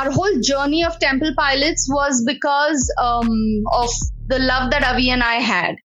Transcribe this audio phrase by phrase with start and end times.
[0.00, 3.90] our whole journey of Temple Pilots was because um, of
[4.28, 5.76] the love that Avi and I had,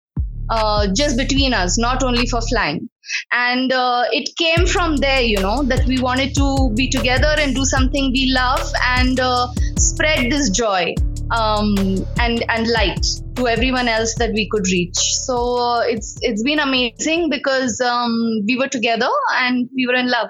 [0.49, 2.89] uh, just between us, not only for flying.
[3.33, 7.54] And uh, it came from there, you know, that we wanted to be together and
[7.54, 9.47] do something we love and uh,
[9.78, 10.93] spread this joy
[11.31, 11.75] um,
[12.19, 13.05] and and light
[13.35, 14.97] to everyone else that we could reach.
[14.97, 20.09] So uh, it's it's been amazing because um, we were together and we were in
[20.09, 20.29] love.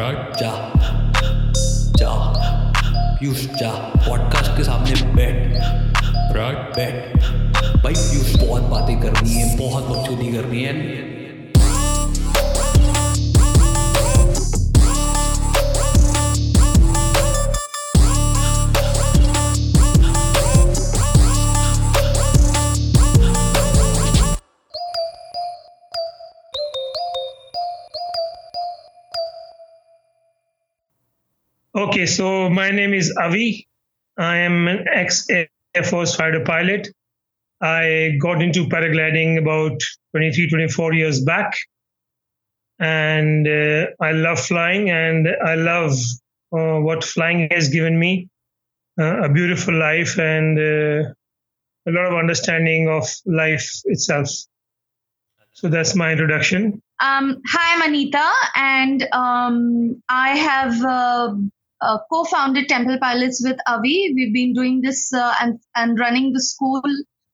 [0.00, 0.72] जा
[1.96, 2.32] जा
[3.20, 5.48] पीयूष जा। Podcast के सामने बैठ।
[6.32, 7.16] बैठ।
[7.76, 10.74] भाई पीयूष बहुत बातें करनी है बहुत बकचोदी करनी है।
[31.72, 33.68] Okay, so my name is Avi.
[34.18, 35.48] I am an ex Air
[35.84, 36.88] Force fighter pilot.
[37.62, 41.52] I got into paragliding about 23, 24 years back.
[42.80, 45.92] And uh, I love flying and I love
[46.52, 48.28] uh, what flying has given me
[48.98, 51.08] uh, a beautiful life and uh,
[51.86, 54.28] a lot of understanding of life itself.
[55.52, 56.82] So that's my introduction.
[56.98, 61.34] Um, hi, I'm Anita, and um, I have uh,
[61.80, 64.12] uh, co-founded Temple Pilots with Avi.
[64.14, 66.82] We've been doing this uh, and, and running the school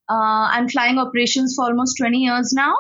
[0.09, 2.75] uh, and flying operations for almost 20 years now.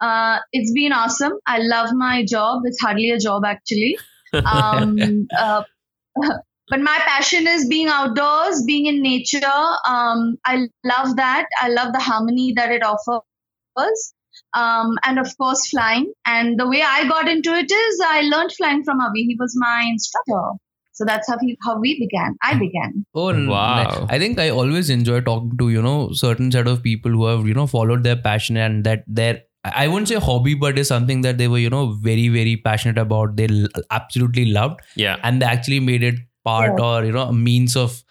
[0.00, 1.32] Uh, it's been awesome.
[1.46, 2.62] I love my job.
[2.64, 3.98] It's hardly a job, actually.
[4.32, 5.62] Um, uh,
[6.14, 9.40] but my passion is being outdoors, being in nature.
[9.86, 11.46] Um, I love that.
[11.60, 14.14] I love the harmony that it offers.
[14.54, 16.12] Um, and of course, flying.
[16.24, 19.24] And the way I got into it is I learned flying from Avi.
[19.24, 20.58] He was my instructor.
[21.00, 22.36] So that's how, he, how we began.
[22.42, 23.04] I began.
[23.14, 24.06] Oh Wow.
[24.10, 27.46] I think I always enjoy talking to you know certain set of people who have
[27.52, 31.22] you know followed their passion and that their I wouldn't say hobby, but is something
[31.22, 33.36] that they were you know very very passionate about.
[33.36, 35.16] They l- absolutely loved, Yeah.
[35.22, 36.84] and they actually made it part Yeah.
[36.84, 38.02] or you know a means of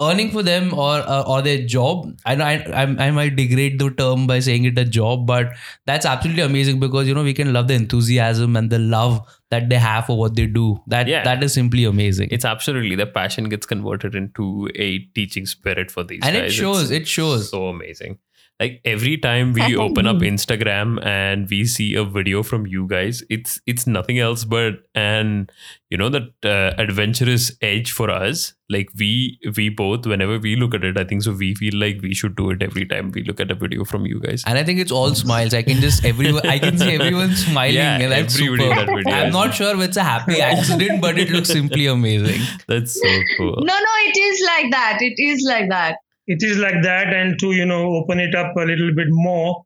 [0.00, 2.06] earning for them or uh, or their job.
[2.24, 5.52] I know I, I I might degrade the term by saying it a job, but
[5.86, 9.20] that's absolutely amazing because you know we can love the enthusiasm and the love
[9.50, 10.82] that they have for what they do.
[10.88, 11.22] That Yeah.
[11.24, 12.28] that is simply amazing.
[12.32, 16.90] It's absolutely the passion gets converted into a teaching spirit for these And it shows,
[16.90, 17.50] It's it shows.
[17.50, 18.18] So amazing.
[18.58, 23.22] Like every time we open up Instagram and we see a video from you guys,
[23.28, 25.52] it's it's nothing else but and
[25.90, 28.54] you know that uh, adventurous edge for us.
[28.70, 32.00] Like we we both whenever we look at it, I think so we feel like
[32.00, 34.42] we should do it every time we look at a video from you guys.
[34.46, 35.52] And I think it's all smiles.
[35.52, 36.46] I can just everyone.
[36.46, 37.74] I can see everyone smiling.
[37.74, 41.02] Yeah, and that's everybody in that video I'm not sure if it's a happy accident,
[41.02, 42.40] but it looks simply amazing.
[42.66, 43.56] That's so cool.
[43.58, 44.98] No, no, it is like that.
[45.02, 45.96] It is like that.
[46.26, 49.64] It is like that and to you know open it up a little bit more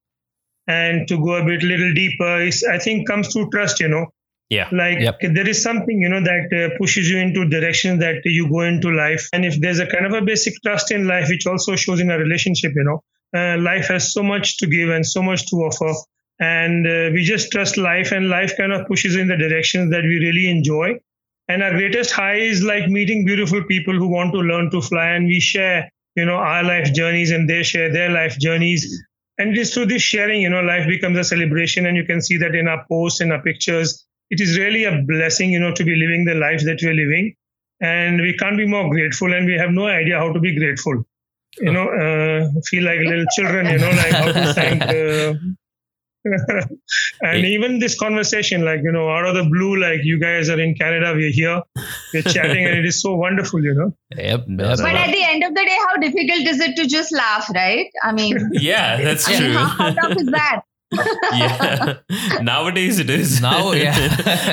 [0.67, 4.07] and to go a bit little deeper is i think comes through trust you know
[4.55, 4.69] Yeah.
[4.79, 5.19] like Yep.
[5.35, 8.91] there is something you know that uh, pushes you into direction that you go into
[8.91, 12.01] life and if there's a kind of a basic trust in life which also shows
[12.05, 12.99] in a relationship you know
[13.39, 15.93] uh, life has so much to give and so much to offer
[16.41, 20.03] and uh, we just trust life and life kind of pushes in the directions that
[20.03, 20.89] we really enjoy
[21.49, 25.07] and our greatest high is like meeting beautiful people who want to learn to fly
[25.17, 29.03] and we share you know our life journeys and they share their life journeys.
[29.39, 32.21] And it is through this sharing you know life becomes a celebration and you can
[32.21, 35.73] see that in our posts and our pictures it is really a blessing you know
[35.75, 37.35] to be living the life that we're living.
[37.83, 41.03] And we can't be more grateful and we have no idea how to be grateful.
[41.59, 45.35] You know uh, feel like little children you know like how to thank uh,
[47.23, 50.61] and even this conversation like you know out of the blue like you guys are
[50.61, 51.63] in canada we're here
[52.13, 54.45] we're chatting and it is so wonderful you know Yep.
[54.49, 54.79] No, yep.
[54.79, 54.99] But no.
[54.99, 57.87] at the end of the day, how difficult is it to just laugh, right?
[58.03, 59.53] I mean, Yeah, that's I mean, true.
[59.53, 60.63] how, how tough is that?
[61.33, 61.95] yeah
[62.43, 63.95] nowadays it is Now, yeah.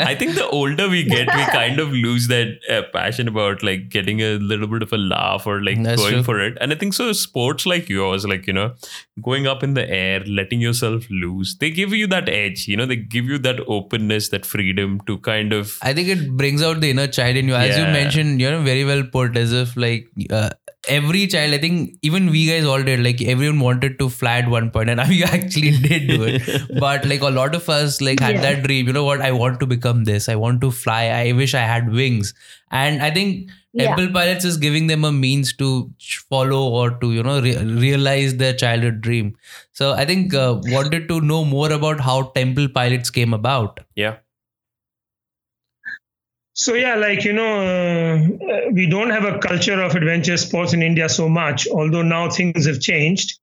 [0.08, 3.90] i think the older we get we kind of lose that uh, passion about like
[3.90, 6.24] getting a little bit of a laugh or like That's going true.
[6.24, 8.76] for it and i think so sports like yours like you know
[9.22, 12.86] going up in the air letting yourself loose they give you that edge you know
[12.86, 16.82] they give you that openness that freedom to kind of I think it brings out
[16.82, 18.40] the inner child in you, as you mentioned.
[18.42, 19.36] You know, very well put.
[19.38, 20.50] As if like uh,
[20.88, 23.04] every child, I think even we guys all did.
[23.04, 26.80] Like everyone wanted to fly at one point, and I we actually did do it.
[26.80, 28.42] but like a lot of us, like had Yeah.
[28.42, 28.88] that dream.
[28.88, 29.22] You know what?
[29.22, 30.30] I want to become this.
[30.30, 31.06] I want to fly.
[31.10, 32.34] I wish I had wings.
[32.72, 33.96] And I think Yeah.
[33.96, 35.92] Temple Pilots is giving them a means to
[36.30, 39.36] follow or to you know re- realize their childhood dream.
[39.72, 43.80] So I think uh, wanted to know more about how Temple Pilots came about.
[43.96, 44.18] yeah
[46.54, 50.82] So yeah, like you know, uh, we don't have a culture of adventure sports in
[50.82, 51.68] India so much.
[51.68, 53.38] Although now things have changed,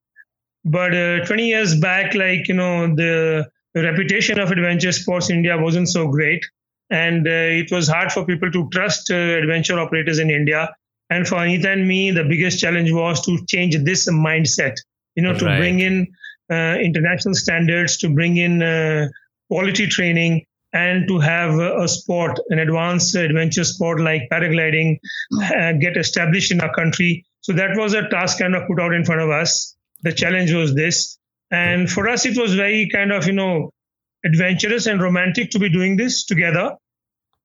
[0.64, 5.36] but uh, 20 years back, like you know, the, the reputation of adventure sports in
[5.36, 6.44] India wasn't so great,
[6.90, 7.30] and uh,
[7.62, 10.74] it was hard for people to trust uh, adventure operators in India.
[11.10, 14.76] And for Anita and me, the biggest challenge was to change this mindset.
[15.14, 15.58] You know, to Right.
[15.58, 16.08] bring in
[16.50, 19.08] uh, international standards, to bring in uh,
[19.48, 24.98] quality training, and to have a a sport, an advanced adventure sport like paragliding,
[25.42, 27.24] uh, get established in our country.
[27.42, 29.76] So that was a task kind of put out in front of us.
[30.02, 31.18] The challenge was this.
[31.50, 33.70] And for us, it was very kind of, you know,
[34.24, 36.76] adventurous and romantic to be doing this together.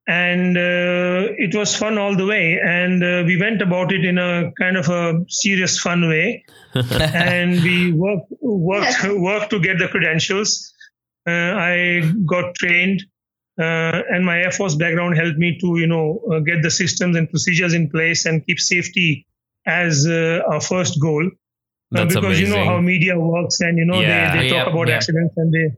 [0.07, 2.59] And uh, it was fun all the way.
[2.63, 6.45] And uh, we went about it in a kind of a serious, fun way.
[6.73, 10.73] and we worked, worked, worked to get the credentials.
[11.27, 13.03] Uh, I got trained
[13.59, 17.17] uh, and my Air Force background helped me to, you know, uh, get the systems
[17.17, 19.25] and procedures in place and keep safety
[19.65, 21.25] as uh, our first goal.
[21.27, 21.29] Uh,
[21.91, 24.31] That's because you know how media works, and you know Yeah.
[24.33, 24.95] they, they Yeah, talk about yeah.
[24.95, 25.75] accidents and they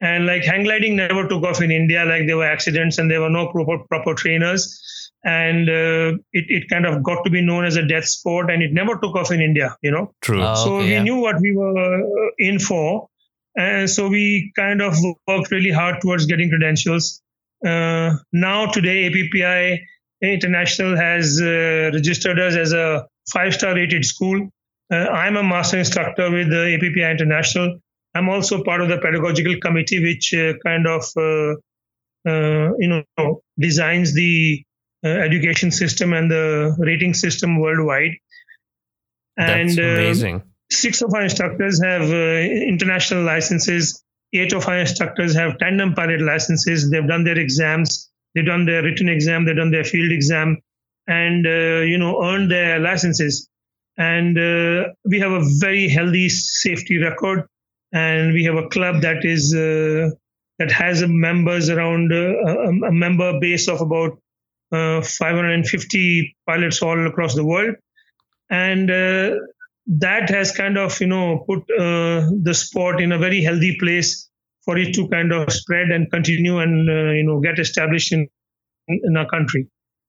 [0.00, 2.04] and like hang gliding never took off in India.
[2.04, 6.68] Like there were accidents and there were no proper proper trainers, and uh, it it
[6.68, 9.30] kind of got to be known as a death sport, and it never took off
[9.30, 9.76] in India.
[9.82, 10.42] You know, True.
[10.42, 11.02] Uh, so okay, we yeah.
[11.02, 13.08] knew what we were uh, in for
[13.56, 14.94] and so we kind of
[15.26, 17.22] worked really hard towards getting credentials
[17.64, 19.80] uh, now today appi
[20.22, 24.48] international has uh, registered us as a five star rated school
[24.92, 27.78] uh, i'm a master instructor with the appi international
[28.16, 31.52] i'm also part of the pedagogical committee which uh, kind of uh,
[32.30, 34.62] uh, you know designs the
[35.04, 38.14] uh, education system and the rating system worldwide
[39.36, 40.42] That's and uh, amazing.
[40.70, 42.40] six of our instructors have uh,
[42.72, 44.02] international licenses.
[44.32, 46.90] Eight of our instructors have tandem pilot licenses.
[46.90, 48.10] They've done their exams.
[48.34, 49.44] They've done their written exam.
[49.44, 50.58] They've done their field exam,
[51.06, 53.48] and uh, you know earned their licenses.
[53.96, 57.46] And uh, we have a very healthy safety record,
[57.92, 60.10] and we have a club that is uh,
[60.58, 64.18] that has a members around uh, a, a member base of about
[64.72, 67.74] uh, 550 pilots all across the world,
[68.50, 69.36] and uh,
[69.86, 74.28] that has kind of you know put uh, the sport in a very healthy place
[74.64, 78.28] for it to kind of spread and continue and uh, you know get established in
[78.88, 79.68] in our country.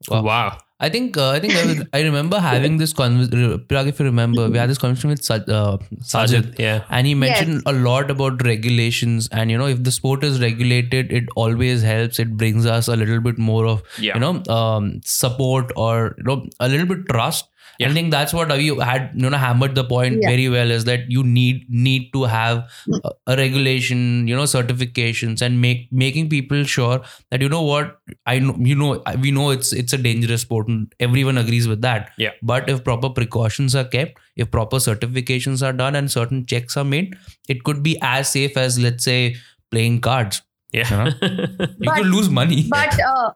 [0.09, 0.23] Wow.
[0.23, 0.57] Wow.
[0.79, 3.57] I think uh, I think I, was, I remember having this conversation.
[3.69, 6.83] Pirag, if you remember, we had this conversation with Saj- uh, Sajid, Sajid, yeah.
[6.89, 7.63] and he mentioned Yes.
[7.65, 9.27] a lot about regulations.
[9.31, 12.19] And you know, if the sport is regulated, it always helps.
[12.19, 14.13] It brings us a little bit more of Yeah.
[14.13, 17.50] you know um, support or you know a little bit trust.
[17.79, 17.89] Yeah.
[17.89, 20.29] I think that's what Avi had you know hammered the point Yeah.
[20.29, 22.63] very well is that you need need to have
[23.03, 27.01] a, a regulation, you know, certifications and make making people sure
[27.31, 30.68] that you know what I know you know we know it's it's a dangerous sport
[30.68, 32.12] and everyone agrees with that.
[32.18, 32.31] Yeah.
[32.41, 36.83] But if proper precautions are kept, if proper certifications are done and certain checks are
[36.85, 37.15] made,
[37.47, 39.35] it could be as safe as let's say
[39.71, 40.41] playing cards.
[40.71, 41.12] Yeah.
[41.21, 41.47] You
[41.80, 42.65] But- could lose money.
[42.69, 43.31] but uh,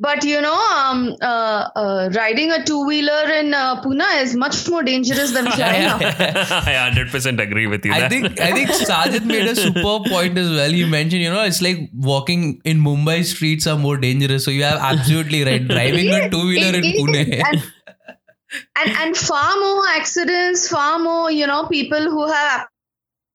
[0.00, 4.68] but you know um, uh, uh, riding a two wheeler in uh, Pune is much
[4.68, 5.98] more dangerous than flying Yeah.
[6.66, 7.92] I 100% agree with you.
[7.92, 8.08] I there.
[8.08, 10.70] think I think Sajid made a superb point as well.
[10.70, 14.44] He mentioned, you know, it's like walking in Mumbai streets are more dangerous.
[14.44, 15.66] So you have absolutely right.
[15.74, 17.42] Driving a two wheeler in It- it Pune.
[17.50, 17.62] and,
[18.76, 22.66] and and far more accidents, far more you know people who have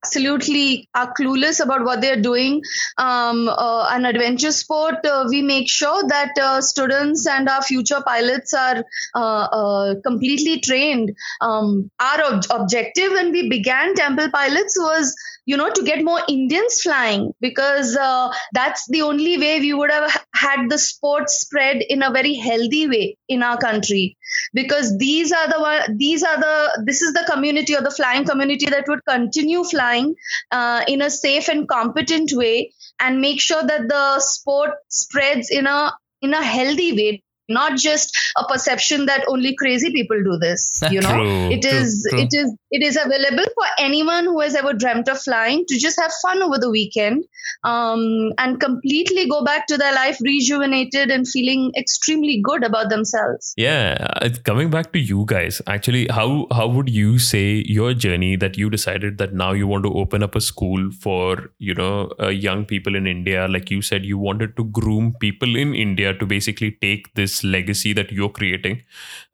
[0.04, 2.62] absolutely are clueless about what they're doing.
[2.98, 8.02] Um, uh, an adventure sport, uh, we make sure that uh, students and our future
[8.06, 8.84] pilots are
[9.16, 11.16] uh, uh, completely trained.
[11.42, 16.22] Um, our ob- objective when we began Temple Pilots was you know to get more
[16.30, 21.82] indians flying because uh, that's the only way we would have had the sport spread
[21.90, 24.18] in a very healthy way in our country.
[24.54, 28.26] Because these are the one these are the this is the community or the flying
[28.26, 30.16] community that would continue flying
[30.52, 35.68] uh, in a safe and competent way and make sure that the sport spreads in
[35.68, 40.82] a in a healthy way not just a perception that only crazy people do this
[40.92, 42.20] you know True, it true, is true.
[42.20, 46.00] it is it is available for anyone who has ever dreamt of flying to just
[46.00, 47.24] have fun over the weekend
[47.64, 53.54] um, and completely go back to their life rejuvenated and feeling extremely good about themselves
[53.58, 58.36] Yeah, uh, coming back to you guys, actually, how how would you say your journey
[58.44, 62.12] that you decided that now you want to open up a school for you know
[62.20, 63.48] uh, young people in India?
[63.48, 67.94] Like you said, you wanted to groom people in India to basically take this legacy
[67.94, 68.82] that you're creating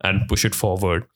[0.02, 1.06] and push it forward.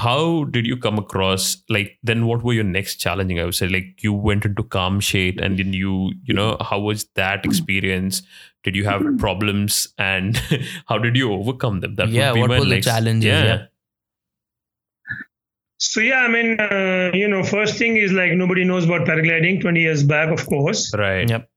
[0.00, 3.68] how did you come across like then what were your next challenging i would say?
[3.74, 5.94] Like you went into calm shade and then you
[6.30, 8.22] you know how was that experience?
[8.68, 9.78] Did you have problems?
[10.08, 10.40] And
[10.92, 11.96] how did you overcome them?
[12.02, 13.24] That yeah would be what my were the next- challenges?
[13.46, 13.62] Yeah,
[15.78, 19.60] So yeah, I mean, uh, you know, first thing is like nobody knows about paragliding
[19.60, 20.92] 20 years back, of course.
[20.96, 21.28] right.
[21.28, 21.48] Yep.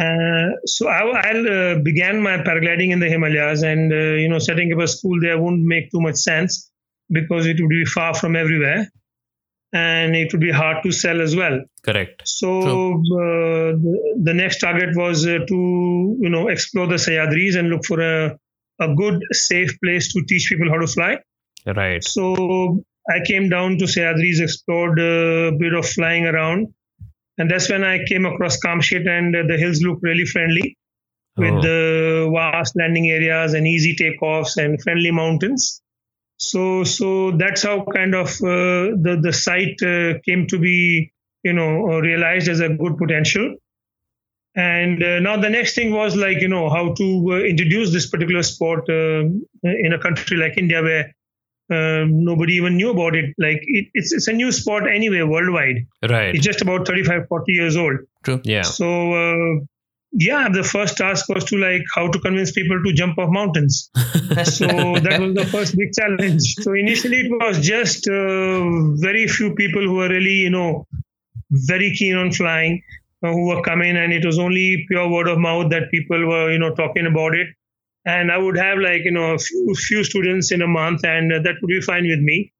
[0.00, 4.38] Uh, so I, I uh, began my paragliding in the Himalayas, and uh, you know,
[4.38, 6.70] setting up a school there wouldn't make too much sense
[7.10, 8.88] because it would be far from everywhere,
[9.74, 11.60] and it would be hard to sell as well.
[11.84, 17.58] correct So uh, the, the next target was uh, to you know explore the Sahyadris
[17.58, 18.38] and look for a
[18.80, 21.18] a good safe place to teach people how to fly.
[21.66, 26.68] right So I came down to Sahyadris, explored a bit of flying around,
[27.40, 30.76] and that's when I came across Kamshet, and the hills look really friendly
[31.36, 31.62] with Oh.
[31.62, 35.82] the vast landing areas and easy takeoffs and friendly mountains.
[36.38, 41.12] So, so that's how kind of uh, the the site uh, came to be,
[41.44, 43.56] you know, uh, realized as a good potential.
[44.56, 48.10] And uh, now the next thing was like, you know, how to uh, introduce this
[48.10, 49.24] particular sport uh,
[49.64, 51.14] in a country like India where
[51.70, 53.34] uh, nobody even knew about it.
[53.38, 55.86] Like it, it's it's a new sport anyway worldwide.
[56.08, 57.98] right It's just about 35, 40 years old.
[58.24, 59.60] true yeah So uh,
[60.12, 63.90] yeah, the first task was to like how to convince people to jump off mountains.
[63.94, 66.42] so that was the first big challenge.
[66.60, 70.86] So initially it was just uh, very few people who were really you know
[71.50, 72.82] very keen on flying
[73.22, 76.50] uh, who were coming, and it was only pure word of mouth that people were
[76.50, 77.48] you know talking about it.
[78.04, 81.32] And I would have like you know a few few students in a month, and
[81.32, 82.52] uh, that would be fine with me.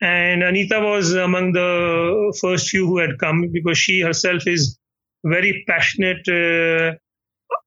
[0.00, 4.78] And Anita was among the first few who had come because she herself is
[5.24, 6.94] very passionate uh,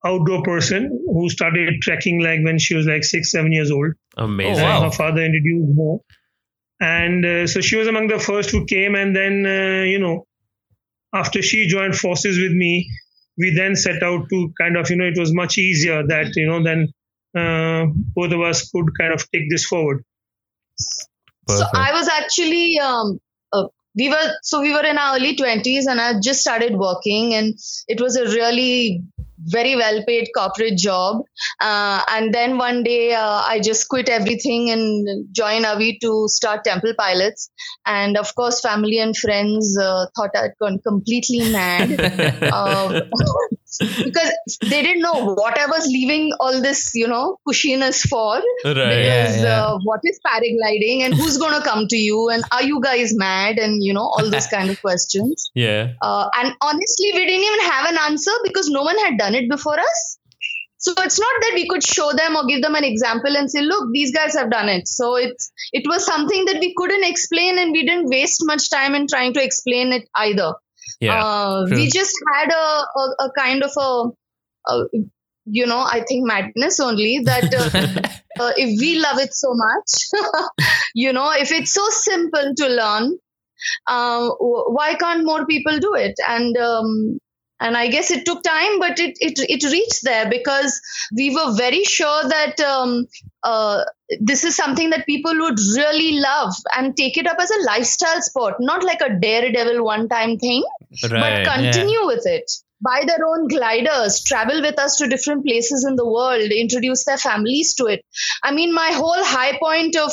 [0.06, 3.94] outdoor person who started trekking like when she was like six, seven years old.
[4.18, 4.84] amazing Oh, wow.
[4.84, 5.98] Her father introduced her.
[6.80, 8.96] And uh, so she was among the first who came.
[8.96, 10.26] And then, uh, you know,
[11.14, 12.90] after she joined forces with me,
[13.38, 16.48] we then set out to kind of, you know, it was much easier that, you
[16.48, 16.88] know, then
[17.34, 20.04] both of us could kind of take this forward.
[21.48, 23.20] So I was actually um,
[23.52, 27.34] uh, we were so we were in our early twenties, and I just started working,
[27.34, 27.56] and
[27.88, 29.04] it was a really
[29.44, 31.24] very well paid corporate job.
[31.60, 36.64] Uh, and then one day uh, I just quit everything and joined Avi to start
[36.64, 37.50] Temple Pilots.
[37.86, 41.90] And of course, family and friends uh, thought I'd gone completely mad.
[44.04, 48.36] because they didn't know what I was leaving all this, you know, cushiness for.
[48.66, 49.66] right Because Yeah, yeah.
[49.66, 53.14] Uh, what is paragliding and who's going to come to you and are you guys
[53.16, 55.52] mad and you know all those kind of questions.
[55.56, 59.36] yeah Uh, and honestly, we didn't even have an answer because no one had done
[59.36, 60.18] it before us.
[60.78, 63.62] So it's not that we could show them or give them an example and say,
[63.62, 64.88] look, these guys have done it.
[64.88, 68.96] So it's it was something that we couldn't explain and we didn't waste much time
[68.96, 70.56] in trying to explain it either.
[71.00, 72.66] Yeah Uh, we just had a,
[73.02, 74.10] a, a kind of a,
[74.72, 74.84] a,
[75.46, 77.80] you know, I think madness only that uh,
[78.44, 80.46] uh, if we love it so much,
[80.96, 83.18] you know, if it's so simple to learn,
[83.88, 86.16] um, why can't more people do it?
[86.28, 87.20] And um,
[87.62, 90.82] and I guess it took time, but it, it it reached there because
[91.16, 93.06] we were very sure that um,
[93.44, 93.84] uh,
[94.20, 98.22] this is something that people would really love and take it up as a lifestyle
[98.22, 100.64] sport, not like a daredevil one time thing
[101.12, 102.52] right but continue with it.
[102.84, 107.20] Buy their own gliders travel with us to different places in the world introduce their
[107.20, 108.04] families to it.
[108.44, 110.12] I mean my whole high point of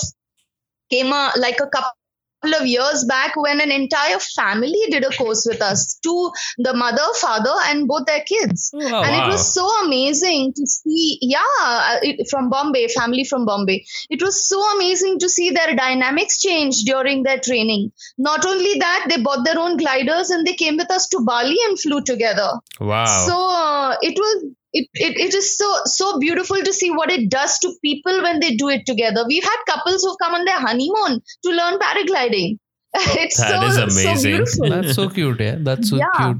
[0.90, 1.97] came a, like a couple
[2.44, 7.02] of years back when an entire family did a course with us to the mother
[7.14, 8.70] father and both their kids.
[8.74, 9.26] Oh, and wow.
[9.26, 11.98] it was so amazing to see yeah uh,
[12.30, 13.84] from bombay family from bombay.
[14.08, 17.92] It was so amazing to see their dynamics change during their training.
[18.16, 21.56] Not only that they bought their own gliders and they came with us to bali
[21.68, 22.52] and flew together.
[22.80, 23.04] Wow.
[23.26, 27.30] So uh, it was it, it, it is so so beautiful to see what it
[27.30, 30.58] does to people when they do it together we've had couples who've come on their
[30.58, 32.58] honeymoon to learn paragliding
[32.94, 34.22] it's That so, is so amazing.
[34.22, 35.56] beautiful That's so cute, yeah.
[35.58, 36.06] That's so Yeah.
[36.16, 36.38] cute.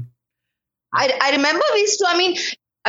[0.93, 2.35] I, I remember we used to, I mean,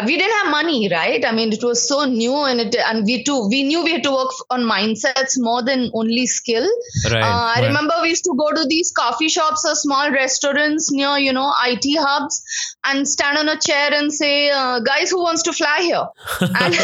[0.07, 1.23] we didn't have money, right?
[1.25, 4.03] I mean, it was so new and it, and we too, we knew we had
[4.05, 6.67] to work on mindsets more than only skill.
[7.13, 7.67] right Uh, I right.
[7.67, 11.53] remember we used to go to these coffee shops or small restaurants near, you know,
[11.67, 12.43] IT hubs
[12.85, 16.07] and stand on a chair and say, uh, guys, who wants to fly here?
[16.41, 16.75] And,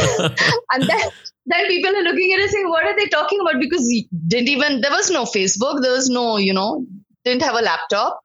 [0.72, 1.10] and then,
[1.46, 3.60] then people are looking at us saying, what are they talking about?
[3.60, 3.86] Because
[4.26, 6.84] didn't even, there was no Facebook, there was no, you know,
[7.24, 8.20] didn't have a laptop.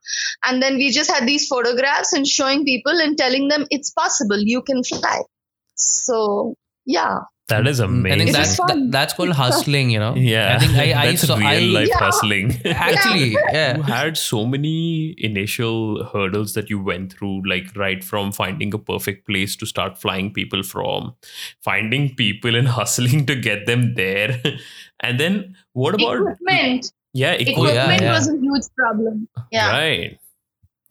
[0.46, 4.40] And then we just had these photographs and showing people and telling them it's possible,
[4.40, 5.22] you can fly.
[5.75, 7.20] So, yeah.
[7.51, 7.70] That mm.
[7.70, 8.17] is I amazing.
[8.20, 10.15] think It that's that, that's called hustling, you know.
[10.34, 12.00] yeah, I think I, I that's saw real I life Yeah.
[12.00, 12.51] hustling.
[12.65, 13.77] actually yeah.
[13.77, 18.77] you had so many initial hurdles that you went through like right from finding a
[18.91, 21.13] perfect place to start flying people from
[21.70, 24.41] finding people and hustling to get them there
[25.01, 26.91] and then what about Equipment.
[27.13, 28.13] yeah Oh, Equipment equipment yeah, yeah.
[28.17, 29.27] was a huge problem.
[29.51, 29.72] Yeah.
[29.72, 30.17] right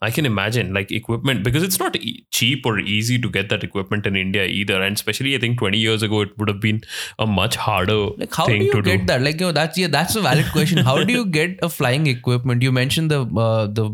[0.01, 3.63] i can imagine like equipment because it's not e- cheap or easy to get that
[3.67, 6.81] equipment in india either and especially i think 20 years ago it would have been
[7.19, 9.21] a much harder Like how thing do you to get do that?
[9.27, 10.79] Like you know, that's yeah, that's a valid question.
[10.89, 12.61] How do you get a flying equipment?
[12.67, 13.85] You mentioned the uh, the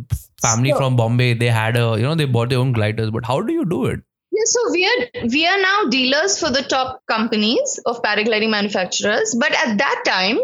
[0.46, 1.34] family So- from Bombay.
[1.44, 3.86] They had a you know they bought their own gliders, but how do you do
[3.94, 4.02] it?
[4.38, 9.36] Yeah, so we are we are now dealers for the top companies of paragliding manufacturers.
[9.40, 10.38] But at that time,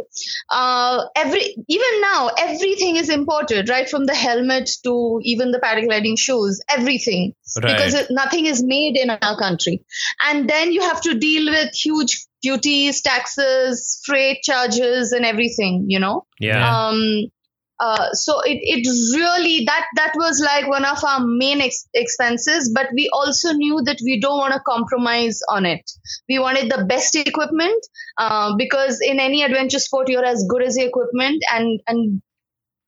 [0.49, 6.17] uh, every even now everything is imported, right from the helmet to even the paragliding
[6.17, 9.83] shoes, everything because right it, nothing is made in our country.
[10.27, 15.85] And then you have to deal with huge duties, taxes, freight charges, and everything.
[15.87, 17.31] You know yeah um
[17.79, 18.87] uh, so it, it
[19.17, 23.81] really that that was like one of our main ex- expenses but we also knew
[23.83, 25.89] that we don't want to compromise on it
[26.29, 27.87] we wanted the best equipment
[28.17, 32.21] uh, because in any adventure sport you're as good as the equipment and and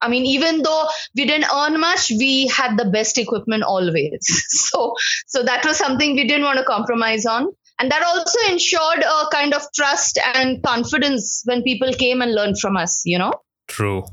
[0.02, 4.20] I mean, even though we didn't earn much, we had the best equipment always.
[4.50, 4.94] So,
[5.26, 7.48] so that was something we didn't want to compromise on,
[7.80, 12.60] and that also ensured a kind of trust and confidence when people came and learned
[12.60, 13.02] from us.
[13.06, 13.34] You know.
[13.68, 14.06] True.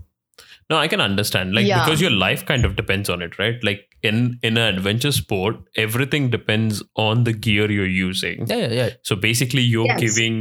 [0.73, 1.55] No, I can understand.
[1.59, 1.85] Like Yeah.
[1.85, 3.63] because your life kind of depends on it, right?
[3.71, 8.47] Like in in an adventure sport, everything depends on the gear you're using.
[8.55, 8.91] Yeah, yeah, yeah.
[9.13, 10.01] So basically, you're Yes.
[10.07, 10.39] giving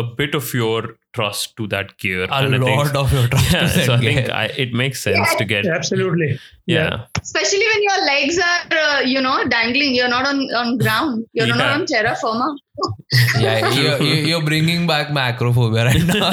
[0.00, 0.78] a bit of your
[1.16, 2.22] trust to that gear.
[2.24, 3.52] A and I think- lot of your trust.
[3.56, 4.30] yeah, is so I think.
[4.38, 6.30] I, it makes sense to get Absolutely.
[6.66, 7.04] yeah.
[7.22, 11.46] especially when your legs are uh, you know dangling you're not on, on ground you're
[11.52, 11.60] Yeah.
[11.62, 12.48] not on terra firma
[13.44, 16.30] yeah, you're, you're you're bringing back macrophobia right now.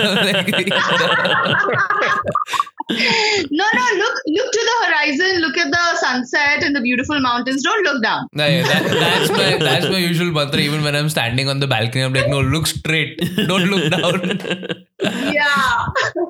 [3.52, 7.64] no no look look to the horizon look at the sunset and the beautiful mountains
[7.64, 10.60] don't look down No, yeah, that, that's my that's my usual mantra.
[10.60, 14.86] Even when I'm standing on the balcony, I'm like, no, look straight, don't look down.
[15.02, 15.86] yeah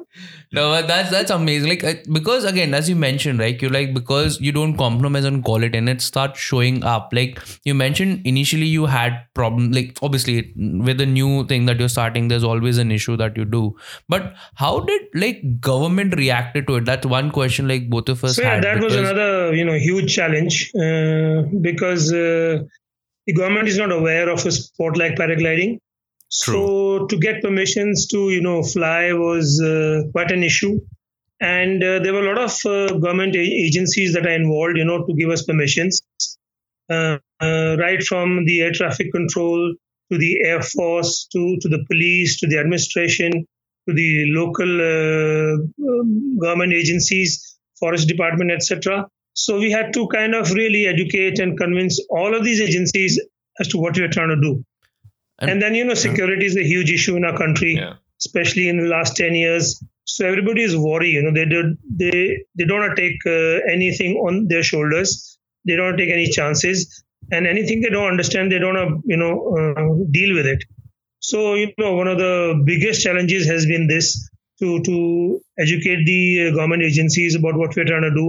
[0.54, 1.70] No, that's that's amazing.
[1.70, 3.62] Like uh, because again, as you mentioned, right?
[3.62, 7.14] You like because you don't compromise on quality, and it starts showing up.
[7.14, 9.72] Like you mentioned initially, you had problem.
[9.72, 13.46] Like obviously, with the new thing that you're starting, there's always an issue that you
[13.46, 13.78] do.
[14.10, 16.86] But how did like government reacted to it?
[16.86, 17.70] That's one question.
[17.70, 18.64] Like both of us So yeah, had.
[18.66, 22.64] that was another you know huge challenge uh, because uh,
[23.26, 25.80] the government is not aware of a sport like paragliding.
[26.34, 30.80] So to get permissions to you know fly was uh, quite an issue,
[31.42, 35.06] and uh, there were a lot of uh, government agencies that are involved, you know,
[35.06, 36.02] to give us permissions,
[36.90, 39.76] uh, uh, right from the air traffic control
[40.10, 43.46] to the air force to to the police to the administration
[43.90, 45.54] to the local uh,
[45.86, 49.06] um, government agencies, forest department, etc.
[49.34, 53.20] So we had to kind of really educate and convince all of these agencies
[53.60, 54.64] as to what we are trying to do.
[55.42, 57.94] And- And, then you know, security is a huge issue in our country, Yeah.
[58.20, 59.84] especially in the last ten years.
[60.06, 61.14] So everybody is worried.
[61.18, 65.38] You know, they do, they they don't want to take uh, anything on their shoulders.
[65.66, 69.84] They don't take any chances, and anything they don't understand, they don't you know uh,
[70.18, 70.64] deal with it.
[71.20, 74.08] So you know, one of the biggest challenges has been this
[74.60, 74.96] to to
[75.60, 78.28] educate the uh, government agencies about what we're trying to do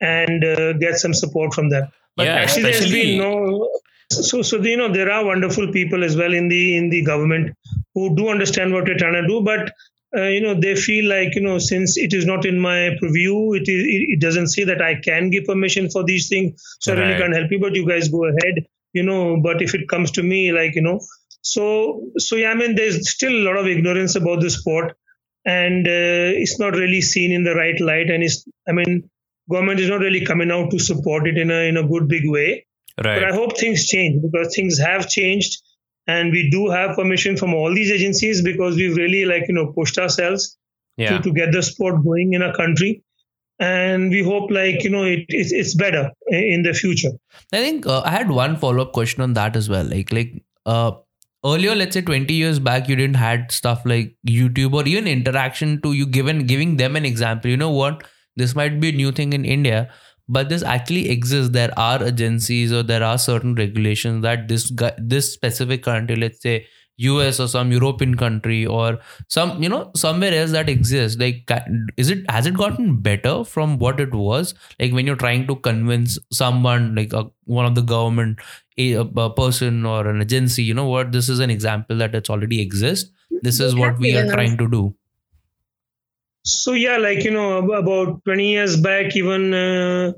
[0.00, 1.88] and uh, get some support from them.
[2.16, 3.70] But Yeah, actually, there's especially- been no.
[4.14, 7.56] So, so you know, there are wonderful people as well in the in the government
[7.94, 9.72] who do understand what we're trying to do, but
[10.16, 13.54] uh, you know, they feel like you know, since it is not in my purview,
[13.54, 16.98] it is it doesn't say that I can give permission for these things, so I
[16.98, 17.58] really can't help you.
[17.58, 19.40] But you guys go ahead, you know.
[19.40, 21.00] But if it comes to me, like you know,
[21.40, 24.96] so so yeah, I mean, there's still a lot of ignorance about the sport,
[25.44, 29.10] and uh, it's not really seen in the right light, and it's I mean,
[29.50, 32.28] government is not really coming out to support it in a in a good big
[32.28, 32.66] way.
[32.96, 35.60] But I hope things change because things have changed,
[36.06, 39.72] and we do have permission from all these agencies because we've really like you know
[39.72, 40.56] pushed ourselves
[40.96, 41.16] Yeah.
[41.16, 43.02] to, to get the sport going in our country,
[43.58, 47.10] and we hope like you know it, it's it's better in the future.
[47.52, 49.84] I think uh, I had one follow up question on that as well.
[49.84, 50.32] Like, like
[50.66, 50.92] uh,
[51.44, 55.80] earlier, let's say twenty years back, you didn't had stuff like YouTube or even interaction
[55.82, 57.50] to you given giving them an example.
[57.50, 58.04] You know what?
[58.36, 59.92] This might be a new thing in India,
[60.28, 61.52] but this actually exists.
[61.52, 66.40] There are agencies or there are certain regulations that this guy, this specific country, let's
[66.40, 66.66] say
[66.98, 71.18] US or some European country or some you know somewhere else that exists.
[71.18, 71.50] Like
[71.96, 74.54] is it has it gotten better from what it was?
[74.78, 78.38] Like when you're trying to convince someone like a, one of the government
[78.78, 81.12] a, a person or an agency you know what?
[81.12, 83.10] This is an example that it's already exists
[83.42, 84.94] this is what we are trying to do
[86.44, 90.12] So yeah, like you know, about 20 years back, even uh,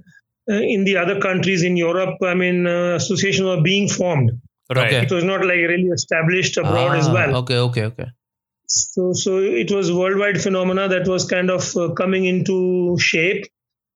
[0.50, 4.32] uh, in the other countries in Europe, I mean, uh, associations were being formed.
[4.74, 4.86] Right.
[4.92, 5.02] Okay.
[5.06, 7.36] It was not like really established abroad as Ah, well.
[7.36, 8.06] okay okay okay
[8.66, 13.44] So, so it was worldwide phenomena that was kind of uh, coming into shape.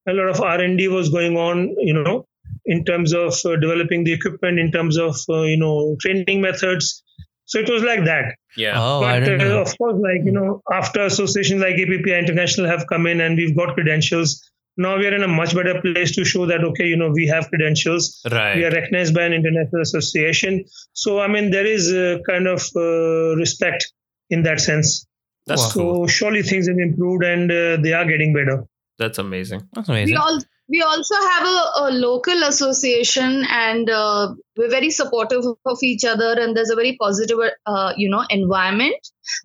[0.07, 2.25] A lot of R and D was going on, you know,
[2.65, 7.03] in terms of uh, developing the equipment, in terms of uh, you know training methods.
[7.51, 8.35] So it was like that.
[8.55, 8.81] Yeah.
[8.81, 12.17] oh I but didn't uh, know of course, like you know, after associations like APPI
[12.17, 14.41] International have come in and we've got credentials,
[14.77, 17.27] now we are in a much better place to show that okay, you know, we
[17.27, 18.21] have credentials.
[18.31, 18.55] Right.
[18.55, 20.63] We are recognized by an international association.
[20.93, 23.91] So I mean, there is a kind of uh, respect
[24.29, 25.05] in that sense.
[25.45, 26.07] That's So cool.
[26.07, 28.63] surely things have improved and uh, they are getting better.
[28.97, 29.67] That's amazing.
[29.73, 30.39] that's we amazing all
[30.71, 36.33] we also have a, a local association and uh, we're very supportive of each other
[36.39, 38.95] and there's a very positive uh, you know environment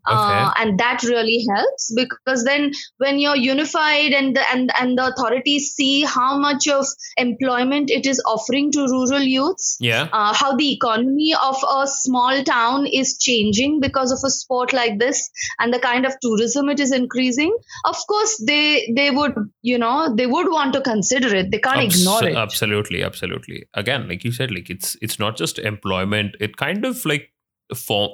[0.07, 5.07] uh, and that really helps because then when you're unified and the, and and the
[5.07, 6.87] authorities see how much of
[7.19, 10.09] employment it is offering to rural youths Yeah.
[10.13, 14.99] uh, how the economy of a small town is changing because of a sport like
[14.99, 19.79] this and the kind of tourism it is increasing of course they they would you
[19.79, 23.67] know they would want to consider it they can't Abs- ignore it Absolutely, absolutely.
[23.75, 26.37] Again, like you said, like it's it's not just employment.
[26.41, 27.31] It kind of like
[27.75, 28.11] form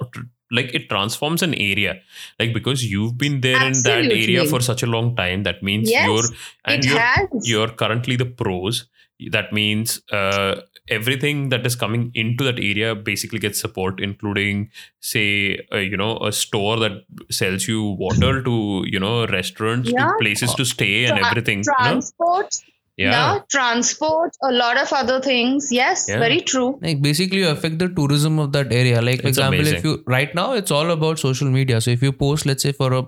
[0.51, 1.99] like it transforms an area.
[2.39, 5.89] Like because you've been there in that area for such a long time, that means
[5.89, 8.87] Yes, you're and it you're has you're currently the pros.
[9.31, 14.69] That means uh, everything that is coming into that area basically gets support, including,
[14.99, 20.13] say, uh, you know, a store that sells you water to, you know, restaurants to
[20.19, 21.63] places to stay and Tra- everything.
[21.63, 22.01] you know?
[22.99, 23.33] Transport Yeah.
[23.33, 23.39] yeah.
[23.49, 26.19] transport a lot of other things yes Yeah.
[26.19, 29.67] very true like basically you affect the tourism of that area like for It's example
[29.67, 32.71] if you right now it's all about social media so if you post let's say
[32.71, 33.03] for a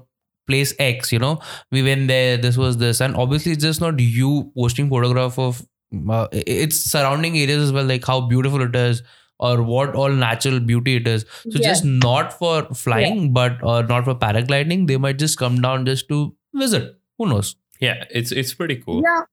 [0.48, 1.39] place x you know
[1.71, 5.62] we went there this was this and obviously it's just not you posting photograph of
[6.10, 9.02] uh, it's surrounding areas as well like how beautiful it is
[9.39, 11.67] or what all natural beauty it is so Yeah.
[11.69, 16.08] just not for flying but or not for paragliding they might just come down just
[16.10, 16.19] to
[16.65, 19.02] visit who knows Yeah, it's it's pretty cool.
[19.06, 19.24] yeah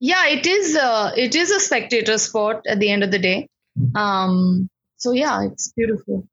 [0.00, 3.48] yeah it is uh, it is a spectator sport at the end of the day
[3.94, 6.26] um so yeah it's beautiful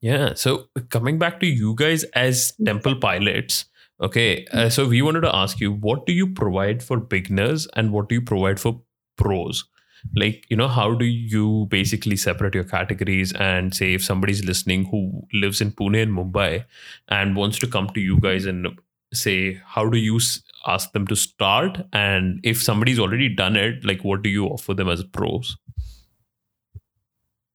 [0.00, 0.34] Yeah.
[0.34, 3.66] So coming back to you guys as temple pilots,
[4.00, 4.46] okay.
[4.50, 8.08] Uh, so we wanted to ask you, what do you provide for beginners and what
[8.08, 8.80] do you provide for
[9.16, 9.64] pros?
[10.16, 14.86] Like, you know, how do you basically separate your categories and say if somebody's listening
[14.86, 16.64] who lives in Pune and Mumbai
[17.08, 18.68] and wants to come to you guys and
[19.12, 20.18] say, how do you
[20.66, 21.78] ask them to start?
[21.92, 25.56] And if somebody's already done it, like, what do you offer them as pros?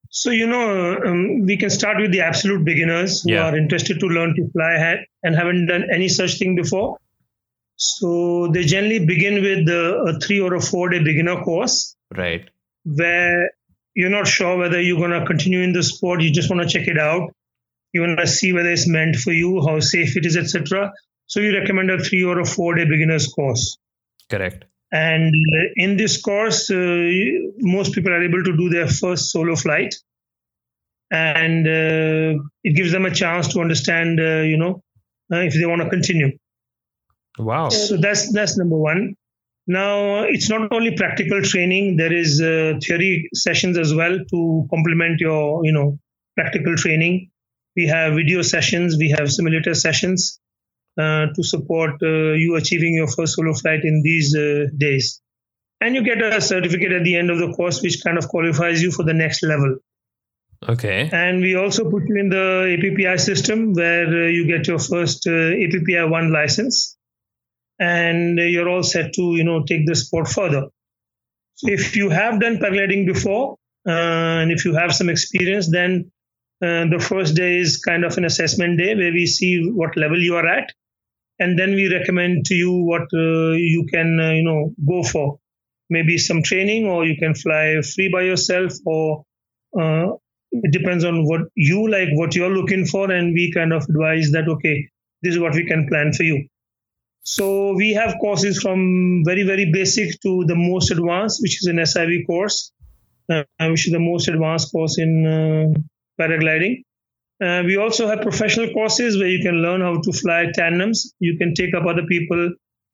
[0.10, 3.50] So, you know, um, we can start with the absolute beginners who Yeah.
[3.50, 6.98] are interested to learn to fly and haven't done any such thing before.
[7.76, 12.50] So, they generally begin with uh, a three or a four day beginner course Right.
[12.86, 13.50] where
[13.94, 16.22] you're not sure whether you're going to continue in the sport.
[16.22, 17.34] You just want to check it out.
[17.94, 20.92] You want to see whether it's meant for you, how safe it is, etc.
[21.28, 23.78] So, you recommend a three or a four day beginner's course.
[24.30, 24.66] Correct.
[24.92, 27.10] And uh, in this course, uh,
[27.60, 29.96] most people are able to do their first solo flight.
[31.12, 34.84] And uh, it gives them a chance to understand, uh, you know,
[35.32, 36.38] uh, if they want to continue.
[37.38, 37.70] Wow.
[37.70, 39.16] So that's that's number one.
[39.68, 45.20] Now it's not only practical training; there is uh, theory sessions as well to complement
[45.20, 46.00] your, you know,
[46.36, 47.32] practical training.
[47.76, 50.40] We have video sessions, we have simulator sessions
[50.98, 55.22] to support uh, you achieving your first solo flight in these uh, days.
[55.82, 58.82] And you get a certificate at the end of the course, which kind of qualifies
[58.82, 59.78] you for the next level.
[60.68, 61.10] Okay.
[61.12, 65.28] And we also put you in the APPI system where uh, you get your first
[65.28, 66.98] uh, APPI one license,
[67.78, 70.68] and you're all set to you know take the sport further.
[71.56, 76.12] So if you have done paragliding before, uh, and if you have some experience, then
[76.62, 80.22] uh, the first day is kind of an assessment day where we see what level
[80.22, 80.72] you are at,
[81.40, 85.40] and then we recommend to you what uh, you can uh, you know go for.
[85.90, 89.24] Maybe some training, or you can fly free by yourself, or
[89.80, 90.08] uh,
[90.52, 94.32] it depends on what you like, what you're looking for, and we kind of advise
[94.32, 94.90] that okay,
[95.22, 96.48] this is what we can plan for you.
[97.22, 101.78] So we have courses from very very basic to the most advanced, which is an
[101.78, 102.72] SIV course,
[103.30, 105.80] uh, which is the most advanced course in uh,
[106.20, 106.85] paragliding.
[107.44, 111.14] Uh, we also have professional courses where you can learn how to fly tandems.
[111.20, 112.54] You can take up other people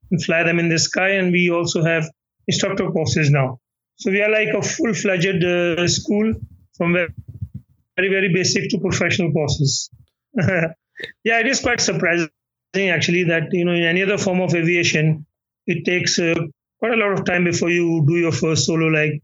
[0.10, 1.12] and fly them in the sky.
[1.12, 2.10] And we also have
[2.47, 3.60] instructor courses now.
[3.97, 6.34] So we are like a full-fledged uh, school
[6.75, 9.89] from very, very basic to professional courses.
[10.36, 12.30] yeah, it is quite surprising
[12.75, 15.25] actually that you know in any other form of aviation,
[15.67, 16.34] it takes uh,
[16.80, 18.88] quite a lot of time before you do your first solo.
[18.88, 19.21] Like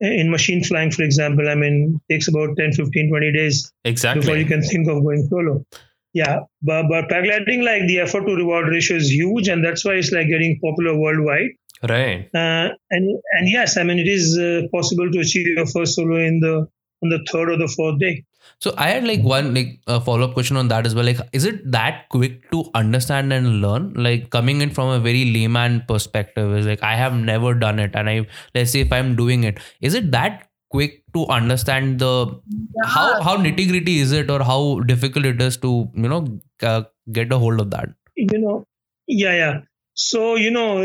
[0.00, 4.20] in machine flying, for example, I mean, it takes about 10, 15, 20 days Exactly.
[4.20, 5.64] before you can think of going solo.
[6.12, 9.92] Yeah, but, but paragliding, like the effort to reward ratio is huge, and that's why
[9.92, 11.50] it's like getting popular worldwide.
[11.88, 12.28] Right.
[12.34, 16.16] Uh, and and yes, I mean it is uh, possible to achieve your first solo
[16.16, 16.68] in the
[17.02, 18.24] on the third or the fourth day.
[18.58, 21.04] So I had like one like a follow up question on that as well.
[21.04, 23.94] Like, is it that quick to understand and learn?
[23.94, 27.92] Like coming in from a very layman perspective is like I have never done it,
[27.94, 32.40] and I let's say if I'm doing it, is it that quick to understand the
[32.84, 36.26] how how nitty gritty is it or how difficult it is to you know
[36.62, 36.82] uh,
[37.12, 37.88] get a hold of that?
[38.16, 38.64] You know,
[39.06, 39.60] yeah, yeah.
[39.94, 40.82] So you know,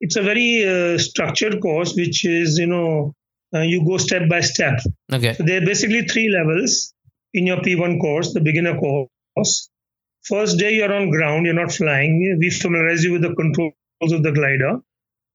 [0.00, 3.14] it's a very uh, structured course, which is you know
[3.56, 4.80] uh, you go step by step.
[5.12, 5.32] Okay.
[5.34, 6.92] So there are basically three levels
[7.34, 9.68] in your P1 course, the beginner course.
[10.24, 12.36] First day you're on ground, you're not flying.
[12.40, 13.74] We familiarize you with the controls
[14.12, 14.80] of the glider,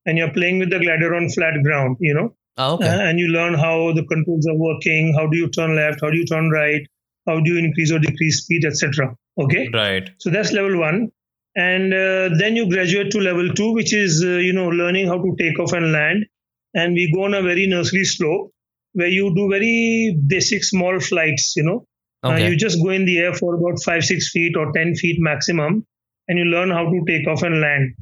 [0.05, 1.97] and you're playing with the glider on flat ground.
[1.99, 2.87] You know, Ah, okay.
[2.87, 5.13] uh, and you learn how the controls are working.
[5.17, 6.01] How do you turn left?
[6.01, 6.81] How do you turn right?
[7.27, 9.15] How do you increase or decrease speed, etc.
[9.39, 9.69] Okay.
[9.73, 10.09] Right.
[10.17, 11.11] So that's level one.
[11.55, 15.17] And uh, then you graduate to level two, which is, uh, you know, learning how
[15.21, 16.25] to take off and land.
[16.73, 18.51] And we go on a very nursery slope
[18.93, 21.85] where you do very basic small flights, you know.
[22.23, 25.17] Uh, you just go in the air for about five, six feet or 10 feet
[25.19, 25.85] maximum.
[26.27, 27.95] And you learn how to take off and land.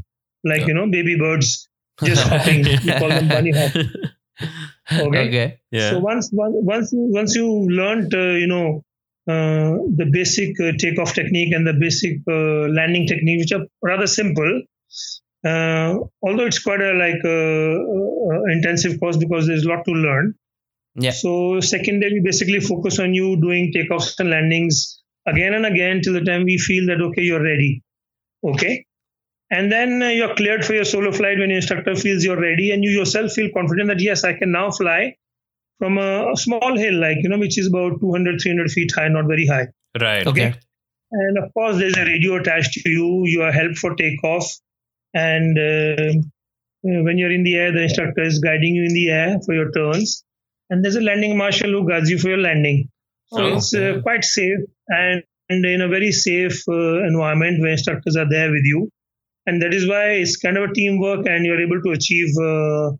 [0.43, 1.69] Like, you know, baby birds
[2.03, 2.63] just hopping.
[2.63, 3.71] we call them bunny hop.
[4.91, 5.27] Okay.
[5.27, 5.59] okay.
[5.69, 5.91] Yeah.
[5.91, 8.83] So once once once you once you learned uh, you know
[9.27, 14.07] uh, the basic uh, takeoff technique and the basic uh, landing technique, which are rather
[14.07, 14.63] simple,
[15.45, 19.91] uh, although it's quite a like uh, uh, intensive course because there's a lot to
[19.91, 20.35] learn.
[20.95, 21.11] Yeah.
[21.11, 26.01] So second day we basically focus on you doing takeoffs and landings again and again
[26.01, 27.83] till the time we feel that okay you're ready,
[28.43, 28.85] okay.
[29.51, 32.71] And then uh, you're cleared for your solo flight when your instructor feels you're ready,
[32.71, 35.15] and you yourself feel confident that yes, I can now fly
[35.79, 39.07] from a, a small hill, like you know, which is about 200, 300 feet high,
[39.07, 39.67] not very high.
[39.99, 40.27] Right.
[40.27, 40.53] Okay.
[41.11, 43.23] And of course, there's a radio attached to you.
[43.25, 44.45] You are helped for takeoff,
[45.13, 46.13] and uh,
[46.81, 49.71] when you're in the air, the instructor is guiding you in the air for your
[49.71, 50.23] turns.
[50.69, 52.89] And there's a landing marshal who guides you for your landing.
[53.27, 57.71] So Oh, it's uh, quite safe and, and in a very safe uh, environment where
[57.71, 58.89] instructors are there with you.
[59.45, 62.91] And that is why it's kind of a teamwork and you're able to achieve, uh,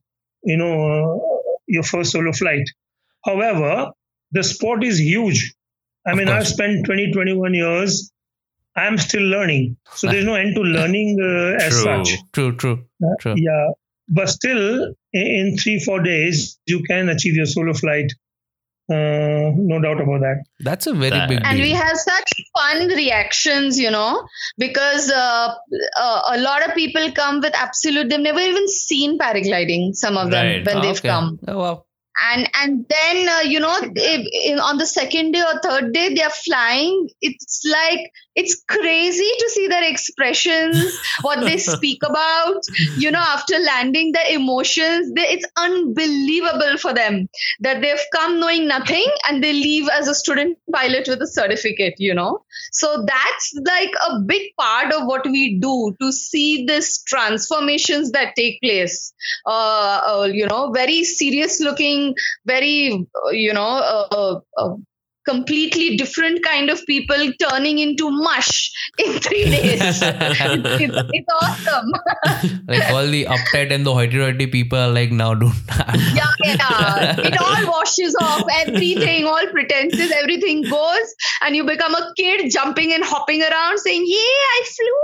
[0.43, 2.67] you know, uh, your first solo flight.
[3.24, 3.91] However,
[4.32, 5.54] the sport is huge.
[6.08, 6.28] I mean.
[6.28, 8.12] I've spent 20, 21 years.
[8.75, 9.77] I'm still learning.
[9.95, 11.84] So there's no end to learning uh, as True.
[11.84, 12.17] such.
[12.34, 12.55] True.
[12.55, 12.86] True.
[13.19, 13.34] True.
[13.38, 13.71] Yeah,
[14.08, 18.12] but still, in, in three four days, you can achieve your solo flight.
[18.91, 20.43] Uh, no doubt about that.
[20.62, 21.65] That's a very That- big and deal.
[21.67, 24.25] we have such fun reactions you know
[24.58, 25.53] because uh,
[25.99, 30.32] uh, a lot of people come with absolute they've never even seen paragliding some of
[30.32, 31.08] them when Ah, they've okay.
[31.08, 31.86] come Oh wow.
[32.21, 36.29] And and then uh, you know if, on the second day or third day they're
[36.29, 37.10] flying.
[37.21, 42.62] It's like it's crazy to see their expressions what they speak about.
[42.97, 47.29] You know after landing their emotions they, it's unbelievable for them
[47.62, 51.95] that they've come knowing nothing and they leave as a student pilot with a certificate
[51.97, 52.43] you know.
[52.71, 58.36] So that's like a big part of what we do to see this transformations that
[58.36, 59.13] take place.
[59.45, 62.09] Uh, uh, you know very serious looking
[62.45, 64.76] very uh, you know uh, uh,
[65.30, 70.02] completely different kind of people turning into mush in three days it's,
[70.84, 71.92] it's, it's awesome
[72.68, 75.54] like all the uptight and the hoity-toity people are like now don't
[76.13, 77.20] yeah, yeah.
[77.20, 78.44] It all washes off.
[78.52, 84.04] Everything, all pretenses, everything goes, and you become a kid jumping and hopping around saying,
[84.06, 85.00] "Yeah, I flew."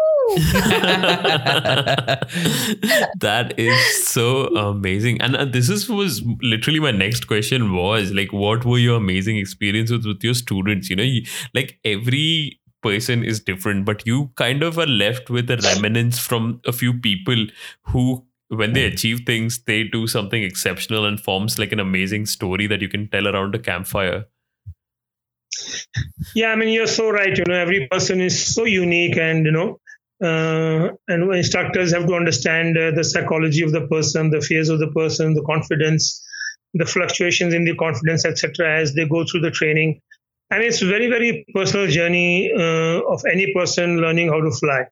[3.20, 8.32] that is so amazing and uh, this is was literally my next question was like
[8.34, 11.24] what were your amazing experiences with your students you know you,
[11.54, 16.62] like every person is different but you kind of are left with a remnants from
[16.66, 17.48] a few people
[17.82, 22.68] who when they achieve things they do something exceptional and forms like an amazing story
[22.68, 24.26] that you can tell around a campfire
[26.36, 27.36] Yeah, I mean, you're so right.
[27.38, 29.80] You know, every person is so unique, and you know,
[30.24, 34.80] uh, and instructors have to understand uh, the psychology of the person, the fears of
[34.80, 36.26] the person, the confidence,
[36.76, 38.80] the fluctuations in the confidence, etc.
[38.82, 40.02] As they go through the training,
[40.52, 44.86] and it's very very personal journey uh, of any person learning how to fly.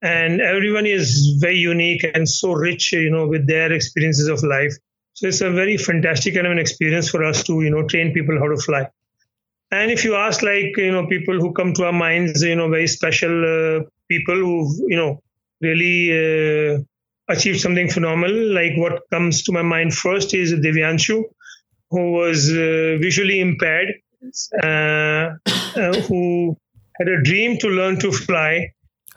[0.00, 4.74] And everyone is very unique and so rich you know with their experiences of life.
[5.14, 8.12] So it's a very fantastic kind of an experience for us to you know train
[8.14, 8.88] people how to fly.
[9.70, 12.68] And if you ask like you know people who come to our minds you know
[12.68, 15.20] very special uh, people who you know
[15.60, 16.78] really uh,
[17.28, 21.16] achieved something phenomenal like what comes to my mind first is divyanshu
[21.90, 23.90] who was uh, visually impaired
[24.62, 24.66] uh,
[25.82, 26.56] uh, who
[26.98, 28.52] had a dream to learn to fly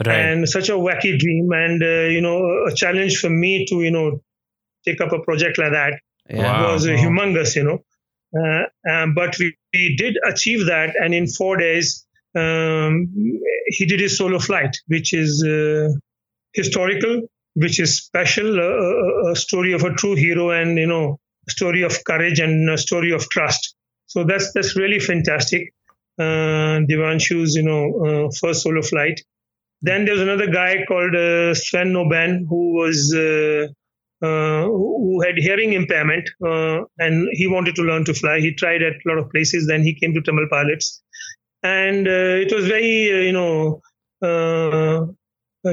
[0.03, 0.19] Right.
[0.19, 2.37] and such a wacky dream and uh, you know
[2.69, 4.19] a challenge for me to you know
[4.85, 5.93] take up a project like that
[6.29, 6.43] Yeah.
[6.43, 6.73] Wow.
[6.73, 7.77] was uh, humongous you know
[8.39, 11.87] uh, um, but we, we did achieve that and in four days
[12.41, 12.93] um,
[13.75, 15.89] he did his solo flight which is uh,
[16.53, 17.13] historical
[17.55, 21.83] which is special a, a, story of a true hero and you know a story
[21.83, 25.73] of courage and a story of trust so that's that's really fantastic
[26.19, 29.21] uh, Devanshu's you know uh, first solo flight
[29.81, 33.67] then there's another guy called uh, Sven Noben who was uh,
[34.23, 38.39] uh, who had hearing impairment uh, and he wanted to learn to fly.
[38.39, 39.65] He tried at a lot of places.
[39.67, 41.01] Then he came to Temple Pilots,
[41.63, 43.81] and uh, it was very uh, you know
[44.21, 45.07] uh,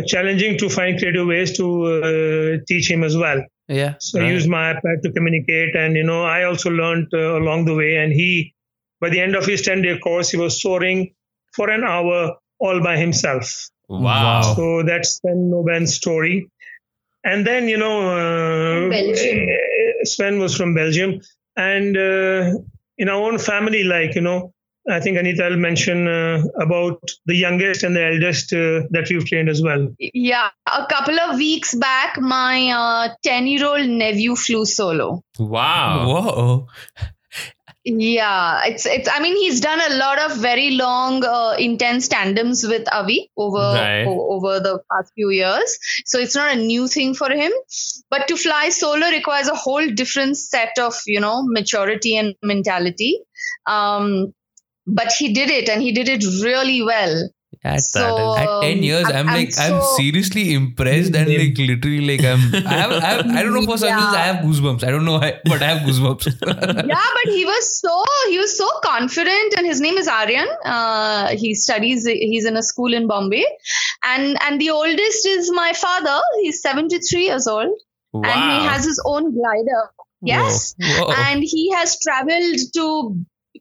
[0.07, 3.43] challenging to find creative ways to uh, teach him as well.
[3.69, 3.95] Yeah.
[4.01, 4.33] So I right.
[4.33, 7.97] used my iPad to communicate, and you know, I also learned uh, along the way.
[7.97, 8.55] And he,
[9.01, 11.15] by the end of his ten-day course, he was soaring
[11.55, 13.69] for an hour all by himself.
[13.89, 14.55] Wow.
[14.57, 16.51] So that's Sven Noben's story.
[17.25, 19.49] And then you know, uh, Belgium.
[19.49, 21.21] uh, Sven was from Belgium,
[21.57, 22.59] and uh,
[22.97, 24.53] in our own family, like you know,
[24.91, 29.25] I think Anita will mention uh, about the youngest and the eldest uh, that we've
[29.25, 29.89] trained as well.
[29.99, 35.23] Yeah, a couple of weeks back, my 10 year old nephew flew solo.
[35.39, 36.07] Wow.
[36.09, 36.67] Whoa.
[37.85, 39.09] Yeah, it's it's.
[39.11, 43.57] I mean, he's done a lot of very long, uh, intense tandems with Avi over
[43.59, 44.05] Right.
[44.07, 45.79] o- over the past few years.
[46.05, 47.51] So it's not a new thing for him.
[48.11, 53.21] But to fly solo requires a whole different set of you know maturity and mentality.
[53.67, 54.35] Um,
[54.89, 57.29] but he did it, and he did it really well.
[57.65, 62.25] At, So, at 10 years, I'm I'm like, I'm seriously impressed and like literally like
[62.25, 64.85] I'm, I have, I have, I don't know for some reason I have goosebumps.
[64.85, 66.27] I don't know why, but I have goosebumps.
[66.47, 70.47] yeah, but he was so he was so confident, and his name is Aryan.
[70.65, 72.07] Uh, he studies.
[72.07, 73.45] He's in a school in Bombay,
[74.05, 76.21] and and the oldest is my father.
[76.43, 77.77] He's seventy three years old,
[78.13, 78.23] Wow.
[78.25, 79.91] and he has his own glider.
[80.21, 81.13] Yes, Whoa.
[81.13, 83.17] and he has traveled to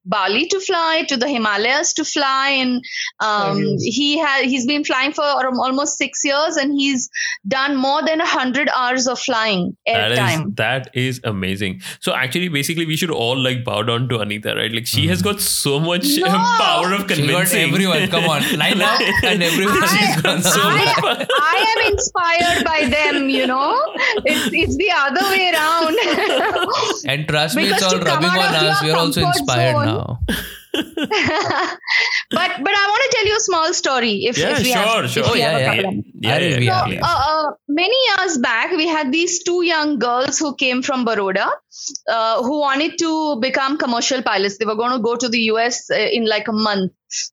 [0.07, 2.81] Bali to fly, to the Himalayas to fly, and
[3.19, 3.83] um, Yes.
[3.97, 7.09] he has he's been flying for almost six years, and he's
[7.47, 10.55] done more than hundred hours of flying That is airtime.
[10.57, 11.81] that is amazing.
[11.99, 14.71] So actually, basically, we should all like bow down to Anita, right?
[14.71, 16.27] Like she has got so much No!
[16.61, 17.69] power of She got convincing.
[17.73, 18.07] everyone.
[18.07, 20.41] Come on, line up, and everyone I- she's gonna.
[20.45, 23.75] I, I am inspired by them, you know.
[24.25, 25.95] It's it's the other way around.
[27.11, 28.81] and trust me, it's all rubbing on us.
[28.83, 29.85] We're also inspired zone.
[29.85, 29.96] now.
[30.77, 31.71] but
[32.31, 34.25] but I want to tell you a small story.
[34.25, 35.23] If, yeah, if we sure, have, sure.
[35.23, 36.39] If we Oh, have yeah, yeah, yeah.
[36.39, 37.03] Yeah, yeah, have.
[37.03, 41.49] uh, uh, many years back, we had these two young girls who came from Baroda
[42.07, 44.57] uh, who wanted to become commercial pilots.
[44.57, 46.91] They were going to go to the US uh, in like a month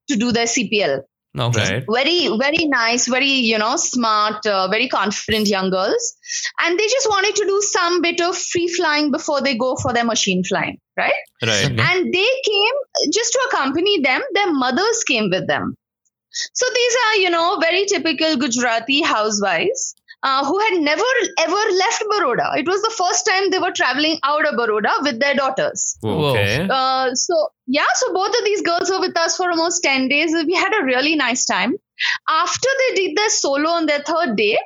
[0.09, 1.03] to do their CPL.
[1.37, 1.85] Okay.
[1.91, 6.17] Very, very nice, very, you know, smart, uh, very confident young girls.
[6.61, 9.93] And they just wanted to do some bit of free flying before they go for
[9.93, 11.13] their machine flying, right?
[11.45, 11.65] Right.
[11.67, 11.77] Okay.
[11.79, 15.77] and they came just to accompany them their mothers came with them
[16.31, 22.05] so these are you know very typical gujarati housewives uh, who had never ever left
[22.11, 22.51] baroda.
[22.57, 25.97] It was the first time they were traveling out of baroda with their daughters.
[26.03, 26.67] Okay.
[26.69, 30.35] uh, so yeah so both of these girls were with us for almost 10 days.
[30.47, 31.75] We had a really nice time.
[32.29, 34.59] After they did their solo on their third day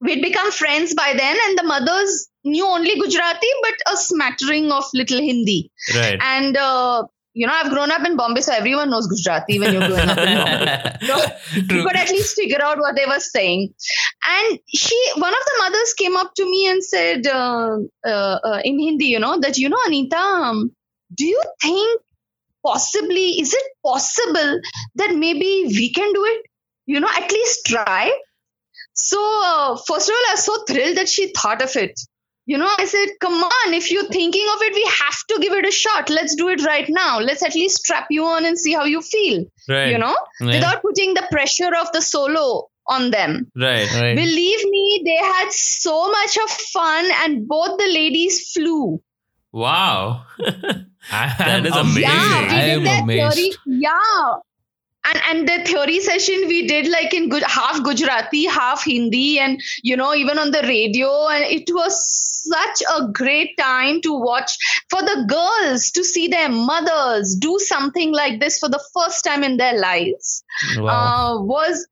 [0.00, 4.84] we'd become friends by then and the mothers knew only gujarati but a smattering of
[4.94, 5.72] little hindi.
[5.94, 6.20] Right.
[6.22, 7.04] and uh,
[7.38, 10.18] you know, I've grown up in Bombay, so everyone knows Gujarati when you're growing up
[10.18, 10.96] in Bombay.
[11.06, 11.16] No,
[11.52, 11.76] True.
[11.76, 13.72] you could at least figure out what they were saying.
[14.28, 18.60] And she, one of the mothers came up to me and said uh, uh, uh,
[18.64, 20.72] in Hindi, you know, that, you know, Anita, um,
[21.14, 22.00] do you think
[22.66, 24.60] possibly, is it possible
[24.96, 26.46] that maybe we can do it?
[26.86, 28.18] You know, at least try.
[28.94, 32.00] So, uh, first of all, I was so thrilled that she thought of it.
[32.50, 35.52] You know, I said, come on, if you're thinking of it, we have to give
[35.52, 36.08] it a shot.
[36.08, 37.18] Let's do it right now.
[37.20, 39.90] Let's at least strap you on and see how you feel, Right.
[39.92, 40.46] you know, Yeah.
[40.54, 43.50] without putting the pressure of the solo on them.
[43.54, 43.90] Right.
[44.00, 44.16] Right.
[44.16, 49.02] Believe me, they had so much of fun, and both the ladies flew.
[49.52, 50.24] Wow.
[51.10, 52.02] That is amazing.
[52.02, 53.36] Yeah, we I am that amazed.
[53.36, 53.52] theory.
[53.66, 54.34] Yeah.
[55.08, 59.96] And, and the theory session we did like in half Gujarati, half Hindi, and you
[59.96, 61.28] know, even on the radio.
[61.28, 61.94] And it was
[62.50, 64.56] such a great time to watch
[64.90, 69.44] for the girls to see their mothers do something like this for the first time
[69.44, 70.42] in their lives
[70.76, 70.88] Wow.
[70.88, 71.86] uh, was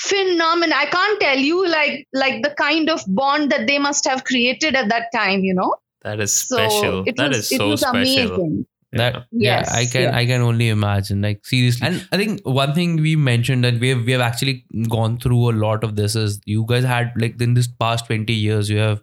[0.00, 0.74] phenomenal.
[0.76, 4.74] I can't tell you like like the kind of bond that they must have created
[4.76, 5.74] at that time, you know.
[6.02, 7.02] That is So special.
[7.06, 7.96] it That was is so special.
[8.00, 8.66] amazing.
[8.92, 10.16] That Yes, yeah i can yeah.
[10.16, 11.22] i can only imagine.
[11.22, 11.86] Like seriously.
[11.86, 15.50] And i think one thing we mentioned that we have we have actually gone through
[15.50, 18.78] a lot of this is you guys had like in this past 20 years you
[18.78, 19.00] have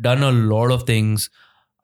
[0.00, 1.30] done a lot of things.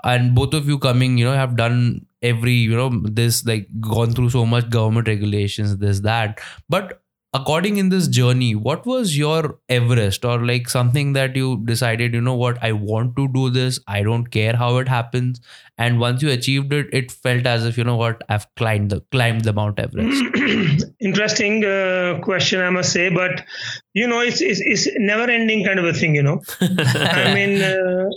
[0.05, 4.13] And both of you coming you know have done every you know this like gone
[4.13, 6.41] through so much government regulations this that.
[6.69, 7.02] But
[7.35, 12.21] according in this journey what was your everest or like something that you decided you
[12.21, 15.41] know what i want to do this i don't care how it happens
[15.79, 19.01] and once you achieved it it felt as if you know what i've climbed the
[19.11, 20.23] climbed the mount everest
[21.03, 23.45] Interesting uh, question, I must say, but
[23.93, 26.41] you know, it's it's, it's never ending kind of a thing, you know.
[26.61, 28.09] I mean, uh,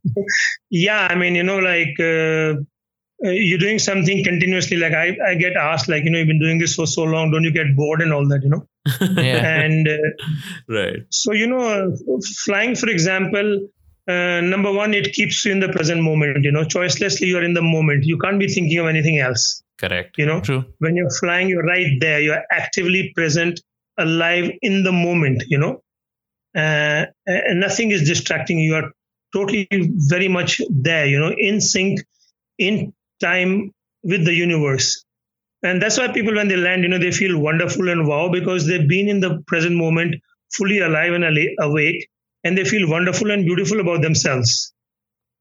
[0.70, 2.62] yeah, I mean, you know, like uh,
[3.24, 4.76] uh, you're doing something continuously.
[4.76, 7.30] Like I, I get asked, like, you know, you've been doing this for so long,
[7.30, 8.66] don't you get bored and all that, you know?
[9.22, 9.92] yeah And uh,
[10.68, 11.00] right.
[11.10, 11.94] so, you know,
[12.44, 13.68] flying, for example,
[14.08, 16.44] uh, number one, it keeps you in the present moment.
[16.44, 18.04] You know, choicelessly, you're in the moment.
[18.04, 19.62] You can't be thinking of anything else.
[19.78, 20.16] Correct.
[20.18, 22.20] You know, true when you're flying, you're right there.
[22.20, 23.60] You're actively present,
[23.98, 25.44] alive in the moment.
[25.48, 25.82] You know,
[26.56, 28.70] uh, and nothing is distracting you.
[28.70, 28.90] You are
[29.32, 31.06] totally, very much there.
[31.06, 32.00] You know, in sync,
[32.58, 35.04] in time with the universe.
[35.62, 38.66] And that's why people, when they land, you know, they feel wonderful and wow because
[38.66, 40.14] they've been in the present moment,
[40.52, 41.24] fully alive and
[41.60, 42.08] awake,
[42.44, 44.72] and they feel wonderful and beautiful about themselves.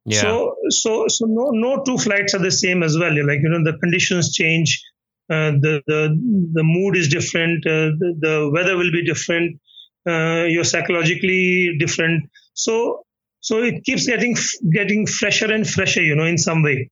[0.06, 0.22] Yeah.
[0.22, 3.12] So, so, so no, no two flights are the same as well.
[3.26, 4.84] Like you know, the conditions change,
[5.30, 6.20] uh, the the
[6.54, 9.60] the mood is different, uh, the, the weather will be different,
[10.08, 12.30] uh, you're psychologically different.
[12.54, 13.04] So,
[13.40, 14.36] so it keeps getting
[14.74, 16.90] getting fresher and fresher, you know, in some way.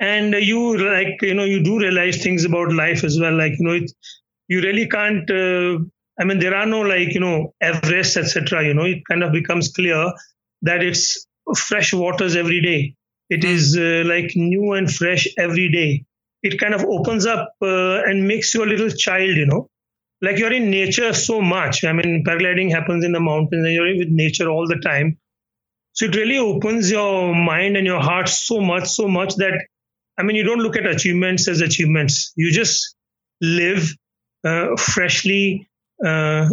[0.00, 3.36] And you like you know you do realize things about life as well.
[3.36, 3.90] Like you know, it,
[4.48, 5.28] you really can't.
[5.30, 5.78] Uh,
[6.20, 8.64] I mean, there are no like you know Everest, etc.
[8.64, 10.12] You know, it kind of becomes clear
[10.62, 12.94] that it's fresh waters every day.
[13.30, 16.04] It is uh, like new and fresh every day.
[16.42, 19.68] It kind of opens up uh, and makes you a little child, you know.
[20.20, 21.84] Like you're in nature so much.
[21.84, 25.18] I mean, paragliding happens in the mountains and you're with nature all the time.
[25.98, 29.66] So it really opens your mind and your heart so much, so much that,
[30.16, 32.32] I mean, you don't look at achievements as achievements.
[32.36, 32.94] You just
[33.40, 33.92] live
[34.44, 35.68] uh, freshly
[36.06, 36.50] uh,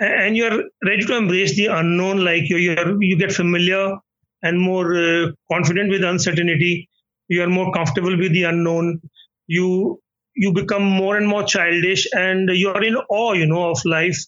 [0.00, 3.96] and you're ready to embrace the unknown like you you're, you get familiar
[4.42, 6.88] and more uh, confident with uncertainty.
[7.28, 9.00] You are more comfortable with the unknown.
[9.46, 10.00] You
[10.34, 14.18] you become more and more childish and you are in awe you know of life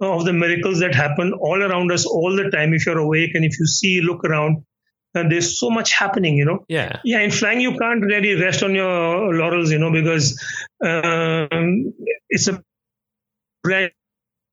[0.00, 2.72] of the miracles that happen all around us all the time.
[2.72, 4.64] If you're awake and if you see look around
[5.14, 6.64] and there's so much happening you know?
[6.68, 7.00] Yeah.
[7.04, 10.40] yeah in flying you can't really rest on your laurels you know because
[10.84, 11.92] um,
[12.28, 12.62] it's a
[13.62, 13.92] brand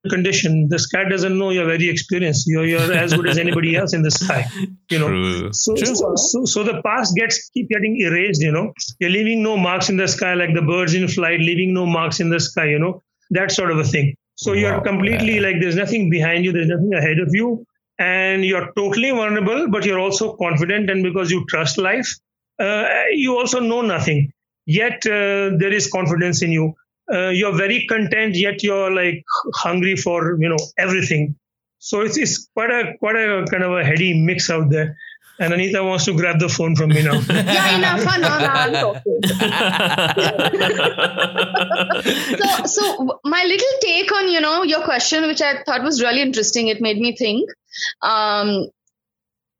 [0.10, 0.68] condition.
[0.70, 4.04] The sky doesn't know you're very experienced you're, you're as good as anybody else in
[4.04, 4.46] the sky
[4.90, 5.08] you know?
[5.08, 5.54] True.
[5.54, 8.74] so, so, so, so the past gets keep getting erased you know?
[9.00, 12.20] You're leaving no marks in the sky like the birds in flight leaving no marks
[12.20, 13.04] in the sky you know?
[13.32, 16.94] That sort of a thing so you're completely like there's nothing behind you there's nothing
[16.94, 17.66] ahead of you
[18.00, 22.14] and you're totally vulnerable but you're also confident and because you trust life
[22.60, 24.32] uh, you also know nothing.
[24.66, 26.74] Yet uh, there is confidence in you.
[27.12, 29.24] Uh, you're very content yet you're like
[29.56, 31.36] hungry for you know everything.
[31.80, 34.98] So it's, it's quite a quite a kind of a heady mix out there
[35.40, 38.04] and anita wants to grab the phone from me now Yeah, enough.
[38.06, 39.18] No, no, it's okay.
[42.40, 46.22] so so my little take on you know your question which i thought was really
[46.22, 47.50] interesting it made me think
[48.02, 48.68] um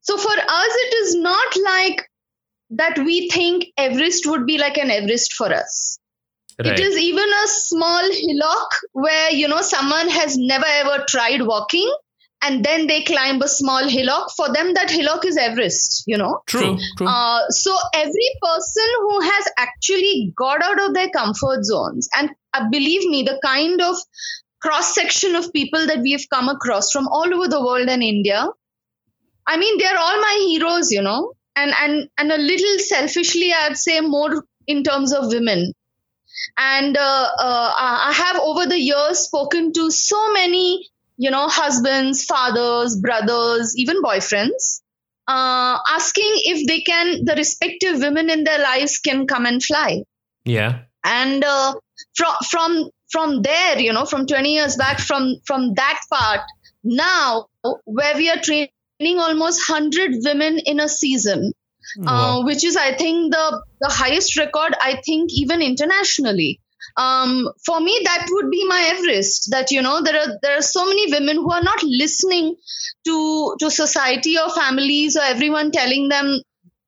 [0.00, 2.08] so for us it is not like
[2.70, 5.98] that we think everest would be like an everest for us
[6.60, 6.72] Right.
[6.72, 11.88] it is even a small hillock where you know someone has never ever tried walking
[12.40, 16.40] and then they climb a small hillock for them that hillock is everest you know
[16.46, 16.78] True.
[16.96, 22.30] true uh, so every person who has actually got out of their comfort zones, and
[22.54, 23.96] uh, believe me, the kind of
[24.60, 28.02] cross section of people that we have come across from all over the world and
[28.02, 28.46] India,
[29.46, 33.76] I mean, they're all my heroes, you know, and and and a little selfishly, I'd
[33.76, 35.72] say more in terms of women.
[36.56, 42.24] And uh, uh, I have over the years spoken to so many, you know, husbands,
[42.24, 44.80] fathers, brothers, even boyfriends
[45.28, 50.02] uh, asking if they can, the respective women in their lives can come and fly.
[50.44, 50.80] Yeah.
[51.04, 51.74] And uh,
[52.16, 56.40] from from from there, you know, from 20 years back, from from that part,
[56.82, 57.46] now
[57.84, 61.52] where we are training almost 100 women in a season,
[62.06, 64.74] uh, which is, I think, the the highest record.
[64.80, 66.60] I think even internationally
[66.98, 70.68] um, for me that would be my everest that you know there are there are
[70.70, 72.56] so many women who are not listening
[73.06, 76.40] to to society or families or everyone telling them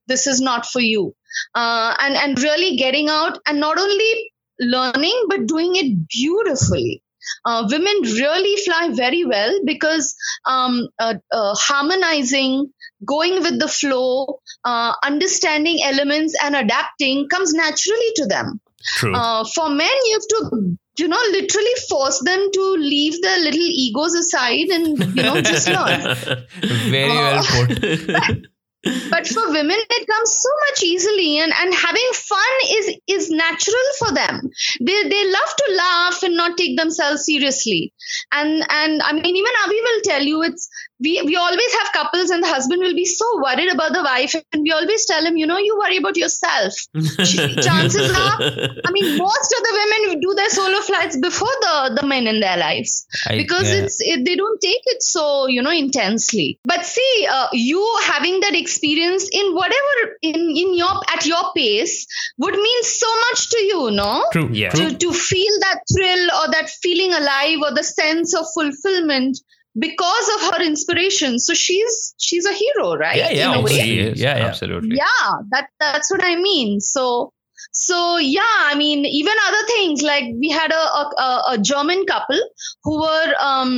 [0.08, 1.14] this is not for you.
[1.54, 7.02] Uh, and and really getting out and not only learning but doing it beautifully.
[7.44, 12.72] Uh, women really fly very well because um, uh, uh, harmonizing
[13.04, 19.14] going with the flow uh, understanding elements and adapting comes naturally to them True.
[19.14, 23.60] uh, for men, you have to, you know, literally force them to leave their little
[23.60, 26.16] egos aside and, you know, just learn.
[26.62, 28.46] Very well put.
[28.82, 33.84] But for women, it comes so much easily, and, and having fun is is natural
[33.98, 34.40] for them.
[34.80, 37.92] They they love to laugh and not take themselves seriously.
[38.32, 40.70] And and I mean, even Avi will tell you it's
[41.00, 44.34] we we always have couples, and the husband will be so worried about the wife,
[44.52, 46.74] and we always tell him, you know, you worry about yourself.
[46.94, 48.38] Chances are,
[48.84, 52.40] I mean, most of the women do their solo flights before the the men in
[52.40, 53.82] their lives I- because yeah.
[53.82, 58.40] it's it, they don't take it so you know intensely but see uh, you having
[58.40, 62.06] that experience in whatever in in your at your pace
[62.38, 64.48] would mean so much to you no True.
[64.52, 64.70] Yeah.
[64.70, 64.90] True.
[64.90, 69.38] to, to feel that thrill or that feeling alive or the sense of fulfillment
[69.80, 71.38] because of her inspiration.
[71.38, 73.16] So she's she's a hero right?
[73.16, 73.58] Yeah, yeah, in a way.
[73.58, 73.84] obviously.
[73.90, 74.46] She is, Yeah, yeah.
[74.52, 74.96] Absolutely.
[74.96, 76.80] yeah that that's what i mean.
[76.80, 77.32] So
[77.72, 82.04] so yeah i mean even other things like we had a a, a- a german
[82.06, 82.40] couple
[82.84, 83.74] who were um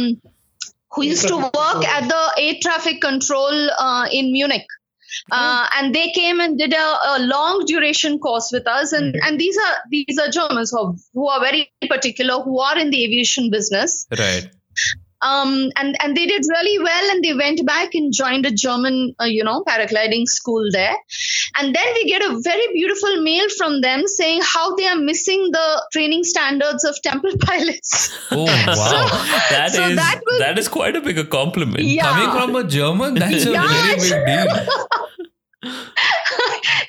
[0.94, 4.66] who used to work at the air traffic control uh, in munich.
[5.30, 8.92] Uh, and they came and did a, a long duration course with us.
[8.92, 12.78] And, and these are these are germans who are, who are very particular who are
[12.78, 14.06] in the aviation business.
[14.18, 14.48] Right.
[15.22, 19.14] Um, and and they did really well and they went back and joined a german
[19.20, 20.96] uh, you know paragliding school there
[21.58, 25.48] and then we get a very beautiful mail from them saying how they are missing
[25.52, 27.92] the training standards of temple pilots
[28.30, 29.08] Oh wow.
[29.50, 31.84] That is So that was- that is quite a big compliment.
[31.84, 32.02] Yeah.
[32.10, 34.76] Coming from a German, that's a Yeah, very big deal.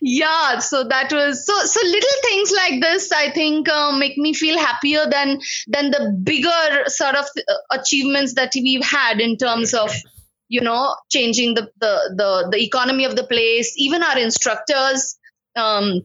[0.02, 4.34] yeah so that was so so little things like this i think uh, make me
[4.34, 9.74] feel happier than than the bigger sort of uh, achievements that we've had in terms
[9.74, 9.92] of
[10.50, 15.18] you know changing the the the, the economy of the place even our instructors
[15.56, 16.02] um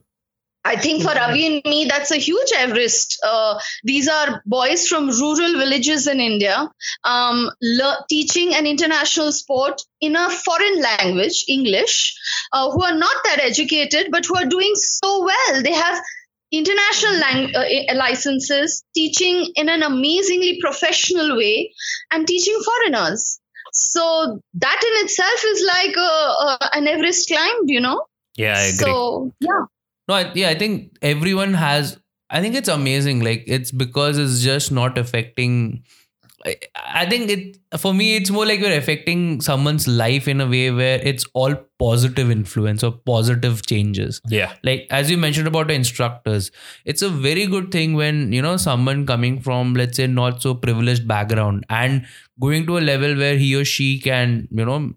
[0.65, 3.19] I think for Avi and me, that's a huge Everest.
[3.25, 6.69] Uh, these are boys from rural villages in India
[7.03, 12.15] um, le- teaching an international sport in a foreign language, English,
[12.51, 15.63] uh, who are not that educated, but who are doing so well.
[15.63, 16.01] They have
[16.51, 21.71] international lang- uh, licenses, teaching in an amazingly professional way,
[22.11, 23.39] and teaching foreigners.
[23.71, 28.05] So that in itself is like a, a, an Everest climb, you know.
[28.35, 28.91] Yeah, I agree.
[28.91, 29.65] So yeah.
[30.09, 31.99] No, I, yeah, I think everyone has.
[32.31, 33.21] I think it's amazing.
[33.21, 35.83] Like it's because it's just not affecting.
[36.45, 40.47] I, I think it for me, it's more like you're affecting someone's life in a
[40.47, 44.19] way where it's all positive influence or positive changes.
[44.29, 44.53] yeah.
[44.63, 46.51] Like as you mentioned about the instructors,
[46.85, 50.55] it's a very good thing when you know someone coming from let's say not so
[50.55, 52.05] privileged background and
[52.41, 54.93] going to a level where he or she can you know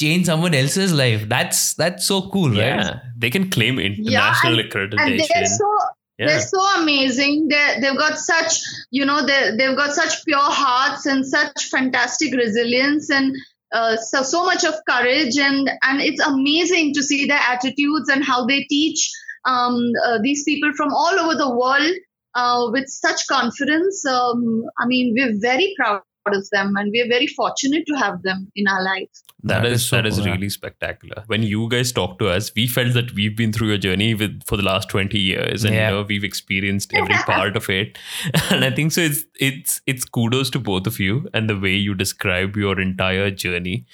[0.00, 1.28] change someone else's life.
[1.28, 2.56] That's that's so cool, right?
[2.58, 3.00] Yeah.
[3.16, 5.00] They can claim international and- accreditation.
[5.00, 5.78] and they're so
[6.18, 6.26] yeah.
[6.26, 11.06] they're so amazing they they've got such you know they they've got such pure hearts
[11.06, 13.34] and such fantastic resilience and
[13.72, 18.24] uh, so so much of courage and and it's amazing to see their attitudes and
[18.24, 19.10] how they teach
[19.44, 21.92] um, uh, these people from all over the world
[22.34, 27.26] uh, with such confidence um, i mean we're very proud of them and we're very
[27.26, 30.32] fortunate to have them in our lives that is, so that is cool, yeah.
[30.32, 31.22] really spectacular.
[31.28, 34.42] When you guys talk to us, we felt that we've been through your journey with
[34.44, 35.90] for the last twenty years, and Yeah.
[35.90, 37.96] you know we've experienced every part of it.
[38.50, 39.00] And I think so.
[39.00, 43.30] It's it's it's kudos to both of you and the way you describe your entire
[43.30, 43.86] journey.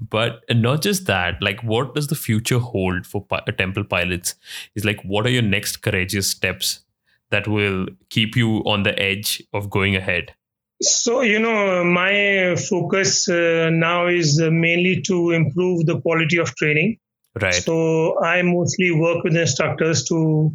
[0.00, 4.34] But not just that, like what does the future hold for pi- temple pilots?
[4.74, 6.80] Is like what are your next courageous steps
[7.30, 10.34] that will keep you on the edge of going ahead?
[10.82, 16.54] So, you know, my focus uh, now is uh, mainly to improve the quality of
[16.56, 16.98] training.
[17.40, 17.54] Right.
[17.54, 20.52] So, I mostly work with instructors to,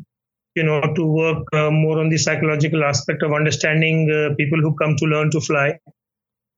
[0.56, 4.76] you know, to work uh, more on the psychological aspect of understanding uh, people who
[4.76, 5.80] come to learn to fly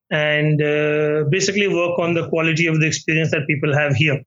[0.10, 4.24] and uh, basically work on the quality of the experience that people have here.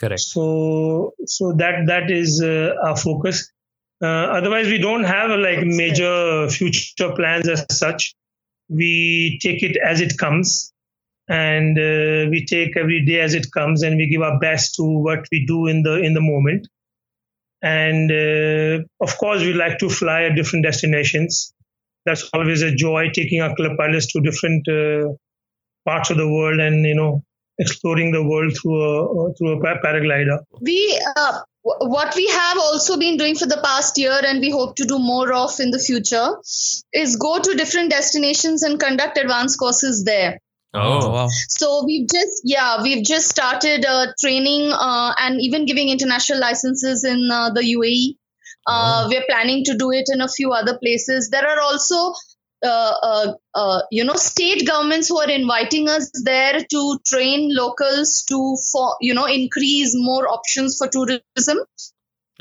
[0.00, 0.20] Correct.
[0.20, 3.52] So so that that is uh, our focus.
[4.02, 8.14] Uh, otherwise, we don't have like major future plans as such.
[8.74, 10.72] We take it as it comes,
[11.28, 14.82] and uh, we take every day as it comes, and we give our best to
[14.82, 16.66] what we do in the in the moment.
[17.62, 21.54] And uh, of course, we like to fly at different destinations.
[22.04, 25.12] That's always a joy taking our club pilots to different uh,
[25.84, 27.22] parts of the world, and you know
[27.58, 30.38] exploring the world through a through a paraglider.
[30.60, 34.74] We uh, what we have also been doing for the past year and we hope
[34.76, 36.36] to do more of in the future
[36.92, 40.38] is go to different destinations and conduct advanced courses there.
[40.74, 41.28] Oh, wow.
[41.50, 47.04] so we've just yeah we've just started uh, training uh, and even giving international licenses
[47.04, 48.16] in uh, the uae
[48.66, 51.30] uh, we're planning to do it in a few other places.
[51.30, 52.14] There are also
[52.62, 58.24] uh, uh, uh, you know state governments who are inviting us there to train locals
[58.24, 61.58] to for you know increase more options for tourism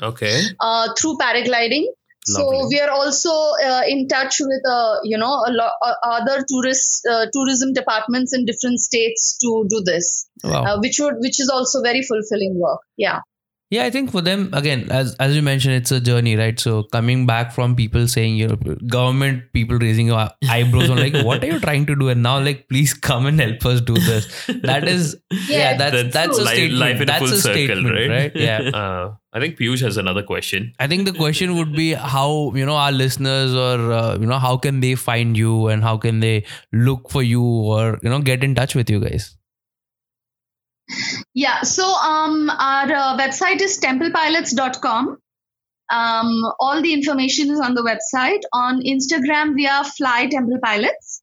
[0.01, 0.41] Okay.
[0.59, 1.86] uh, through paragliding.
[2.30, 2.57] Lovely.
[2.59, 3.32] So we are also
[3.65, 8.34] uh, in touch with uh, you know a lot uh, other tourist uh, tourism departments
[8.34, 10.63] in different states to do this, Wow.
[10.63, 12.82] uh, which would which is also very fulfilling work.
[12.95, 13.22] Yeah.
[13.72, 16.59] Yeah, I think for them again, as as you mentioned, it's a journey, right?
[16.59, 18.57] So coming back from people saying, you know,
[18.95, 22.09] government people raising your eyebrows on like, what are you trying to do?
[22.09, 24.28] And now like, please come and help us do this.
[24.63, 26.80] That is, yeah, Yeah, that's that's, a life, statement.
[26.82, 28.09] life in a that's full a circle, statement, right?
[28.09, 28.36] right?
[28.47, 28.59] Yeah.
[28.84, 30.74] Uh, I think Piyush has another question.
[30.78, 34.39] I think the question would be how you know our listeners or uh, you know
[34.39, 36.43] how can they find you and how can they
[36.74, 39.38] look for you or you know get in touch with you guys.
[41.34, 41.62] Yeah.
[41.62, 45.18] So um, our uh, website is templepilots.com.
[45.92, 48.42] Um, all the information is on the website.
[48.54, 51.22] On Instagram, we are Fly Temple Pilots.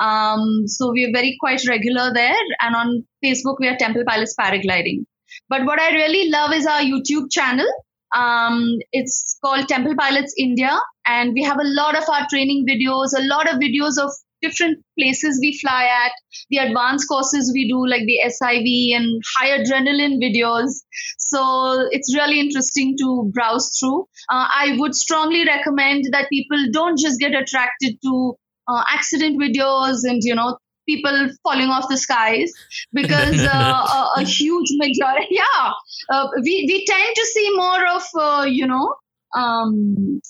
[0.00, 2.36] Um, so we are very quite regular there.
[2.60, 5.04] And on Facebook, we are Temple Pilots Paragliding.
[5.48, 7.66] But what I really love is our YouTube channel.
[8.14, 13.16] Um, it's called Temple Pilots India, and we have a lot of our training videos,
[13.16, 14.10] a lot of videos of
[14.42, 16.12] different places we fly at,
[16.50, 20.70] the advanced courses we do, like the SIV and high adrenaline videos.
[21.18, 24.02] So it's really interesting to browse through.
[24.30, 28.34] Uh, I would strongly recommend that people don't just get attracted to
[28.68, 30.56] uh, accident videos and you know
[30.88, 32.52] people falling off the skies
[32.92, 33.84] because uh,
[34.16, 35.72] a, a huge majority yeah
[36.10, 38.94] uh, we, we tend to see more of uh, you know
[39.34, 40.20] um,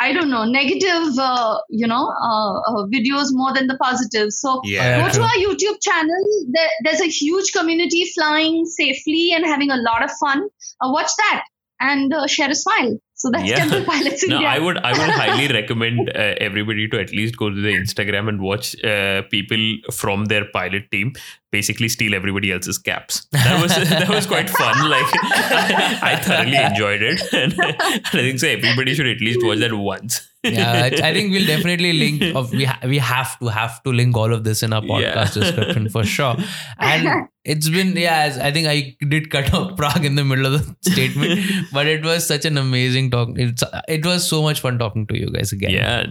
[0.00, 4.30] i don't know negative uh, you know uh, uh, videos more than the positive.
[4.32, 5.00] So Yeah.
[5.00, 6.22] go to our youtube channel.
[6.56, 10.48] There, there's a huge community flying safely and having a lot of fun.
[10.80, 11.42] Uh, watch that
[11.80, 12.98] and uh, share a smile.
[13.14, 13.56] So that's Yeah.
[13.56, 14.48] temple pilots No, india.
[14.48, 18.28] I would I would highly recommend uh, everybody to at least go to the Instagram
[18.28, 19.64] and watch uh, people
[20.02, 21.12] from their pilot team
[21.50, 23.26] basically steal everybody else's caps.
[23.32, 24.88] That was that was quite fun.
[24.90, 25.06] Like
[26.02, 28.48] I, thoroughly enjoyed it, and I think so.
[28.48, 30.28] Everybody should at least watch that once.
[30.44, 32.22] yeah, I, I think we'll definitely link.
[32.36, 35.36] Of we ha- we have to have to link all of this in our podcast
[35.36, 35.42] Yeah.
[35.42, 36.36] description for sure.
[36.78, 40.46] And it's been yeah, as I think I did cut off Prague in the middle
[40.54, 41.40] of the statement,
[41.72, 43.30] but it was such an amazing talk.
[43.36, 45.70] It's it was so much fun talking to you guys again.
[45.70, 46.06] Yeah.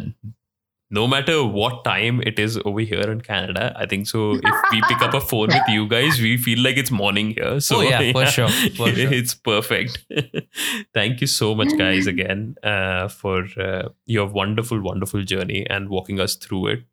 [0.89, 4.35] No matter what time it is over here in Canada, I think so.
[4.35, 7.59] If we pick up a phone with you guys, we feel like it's morning here.
[7.59, 9.13] So Oh, yeah, for sure, for sure.
[9.13, 10.05] it's perfect.
[10.93, 16.19] Thank you so much, guys, again uh, for uh, your wonderful, wonderful journey and walking
[16.21, 16.83] us through it.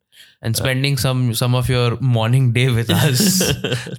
[0.45, 3.39] And spending some some of your morning day with us.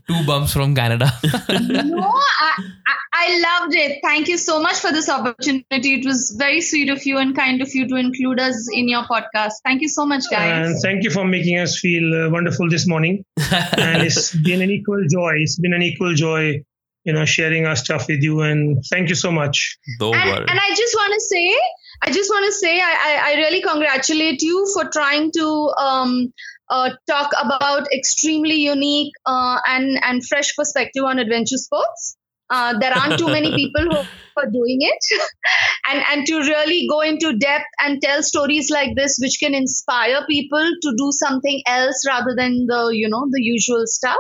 [0.07, 1.13] Two bumps from Canada.
[1.51, 2.53] no, I,
[2.87, 3.99] I, I loved it.
[4.03, 5.95] Thank you so much for this opportunity.
[5.95, 9.03] It was very sweet of you and kind of you to include us in your
[9.03, 9.55] podcast.
[9.65, 10.69] Thank you so much, guys.
[10.69, 13.25] And thank you for making us feel uh, wonderful this morning.
[13.77, 15.33] and it's been an equal joy.
[15.39, 16.63] It's been an equal joy,
[17.03, 18.43] you know, sharing our stuff with you.
[18.43, 19.79] And thank you so much.
[19.99, 20.47] Don't and, worry.
[20.49, 21.59] and I just want to say,
[22.03, 26.33] I just want to say, I, I, I really congratulate you for trying to um,
[26.69, 32.17] uh, talk about extremely unique uh, and and fresh perspective on adventure sports.
[32.49, 33.97] Uh, there aren't too many people who
[34.37, 34.99] are doing it,
[35.91, 40.25] and and to really go into depth and tell stories like this, which can inspire
[40.27, 44.17] people to do something else rather than the you know the usual stuff.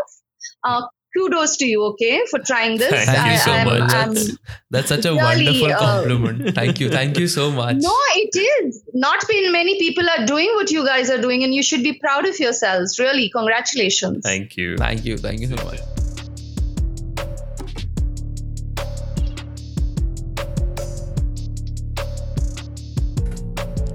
[1.16, 2.90] Uh, kudos to you, okay, for trying this.
[2.90, 3.92] Thank you so I'm- much.
[3.92, 4.38] I'm- That's,
[4.70, 6.54] that's such a Really, wonderful uh, compliment.
[6.54, 6.90] Thank you.
[6.90, 7.76] Thank you so much.
[7.80, 8.82] No, it is.
[8.94, 11.94] Not been many people are doing what you guys are doing, and you should be
[11.94, 12.98] proud of yourselves.
[12.98, 14.20] Really, congratulations.
[14.24, 14.76] Thank you.
[14.76, 15.16] Thank you.
[15.18, 15.80] Thank you so much.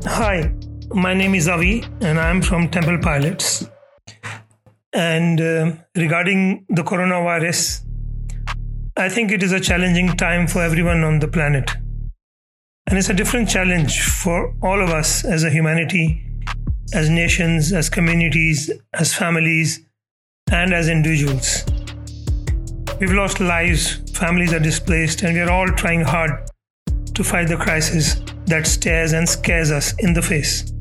[0.06, 0.54] Hi,
[0.94, 3.71] my name is Avi, and I'm from Temple Pilots.
[4.94, 7.86] And uh, regarding the coronavirus,
[8.98, 11.72] I think it is a challenging time for everyone on the planet.
[12.88, 16.26] And it's a different challenge for all of us as a humanity,
[16.94, 19.80] as nations, as communities, as families,
[20.52, 21.64] and as individuals.
[23.00, 26.32] We've lost lives, families are displaced, and we are all trying hard
[27.16, 30.74] to fight the crisis that stares and scares us in the face.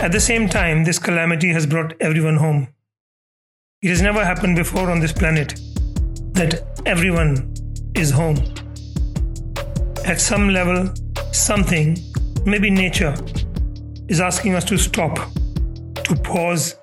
[0.00, 2.68] At the same time, this calamity has brought everyone home.
[3.82, 5.60] It has never happened before on this planet
[6.32, 7.52] that everyone
[7.94, 8.38] is home.
[10.06, 10.88] At some level,
[11.32, 11.98] something,
[12.46, 13.14] maybe nature,
[14.08, 15.16] is asking us to stop,
[16.04, 16.76] to pause,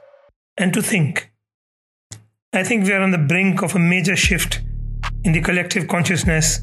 [0.57, 1.31] and to think.
[2.53, 4.61] I think we are on the brink of a major shift
[5.23, 6.61] in the collective consciousness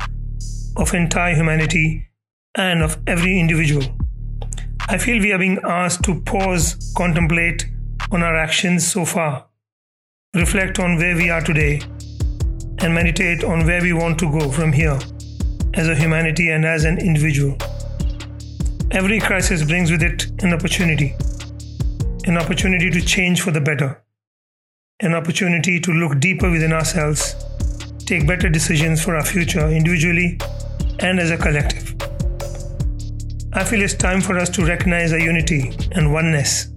[0.76, 2.06] of entire humanity
[2.54, 3.82] and of every individual.
[4.86, 7.66] I feel we are being asked to pause, contemplate
[8.10, 9.46] on our actions so far,
[10.34, 11.80] reflect on where we are today,
[12.80, 14.98] and meditate on where we want to go from here
[15.72, 17.56] as a humanity and as an individual.
[18.90, 21.16] Every crisis brings with it an opportunity,
[22.26, 24.04] an opportunity to change for the better,
[25.00, 27.34] an opportunity to look deeper within ourselves,
[28.04, 30.38] take better decisions for our future individually
[30.98, 32.03] and as a collective.
[33.56, 36.70] I feel it's time for us to recognize our unity and oneness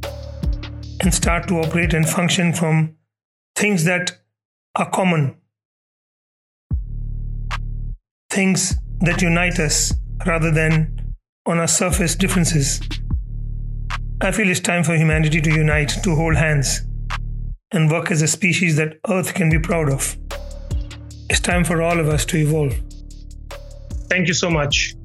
[1.02, 2.96] and start to operate and function from
[3.56, 4.12] things that
[4.76, 5.38] are common,
[8.30, 9.92] things that unite us
[10.28, 11.16] rather than
[11.48, 12.80] on our surface differences.
[14.22, 16.82] I feel it's time for humanity to unite, to hold hands,
[17.72, 20.16] and work as a species that Earth can be proud of.
[21.28, 22.76] It's time for all of us to evolve.
[24.10, 24.97] Thank you so much.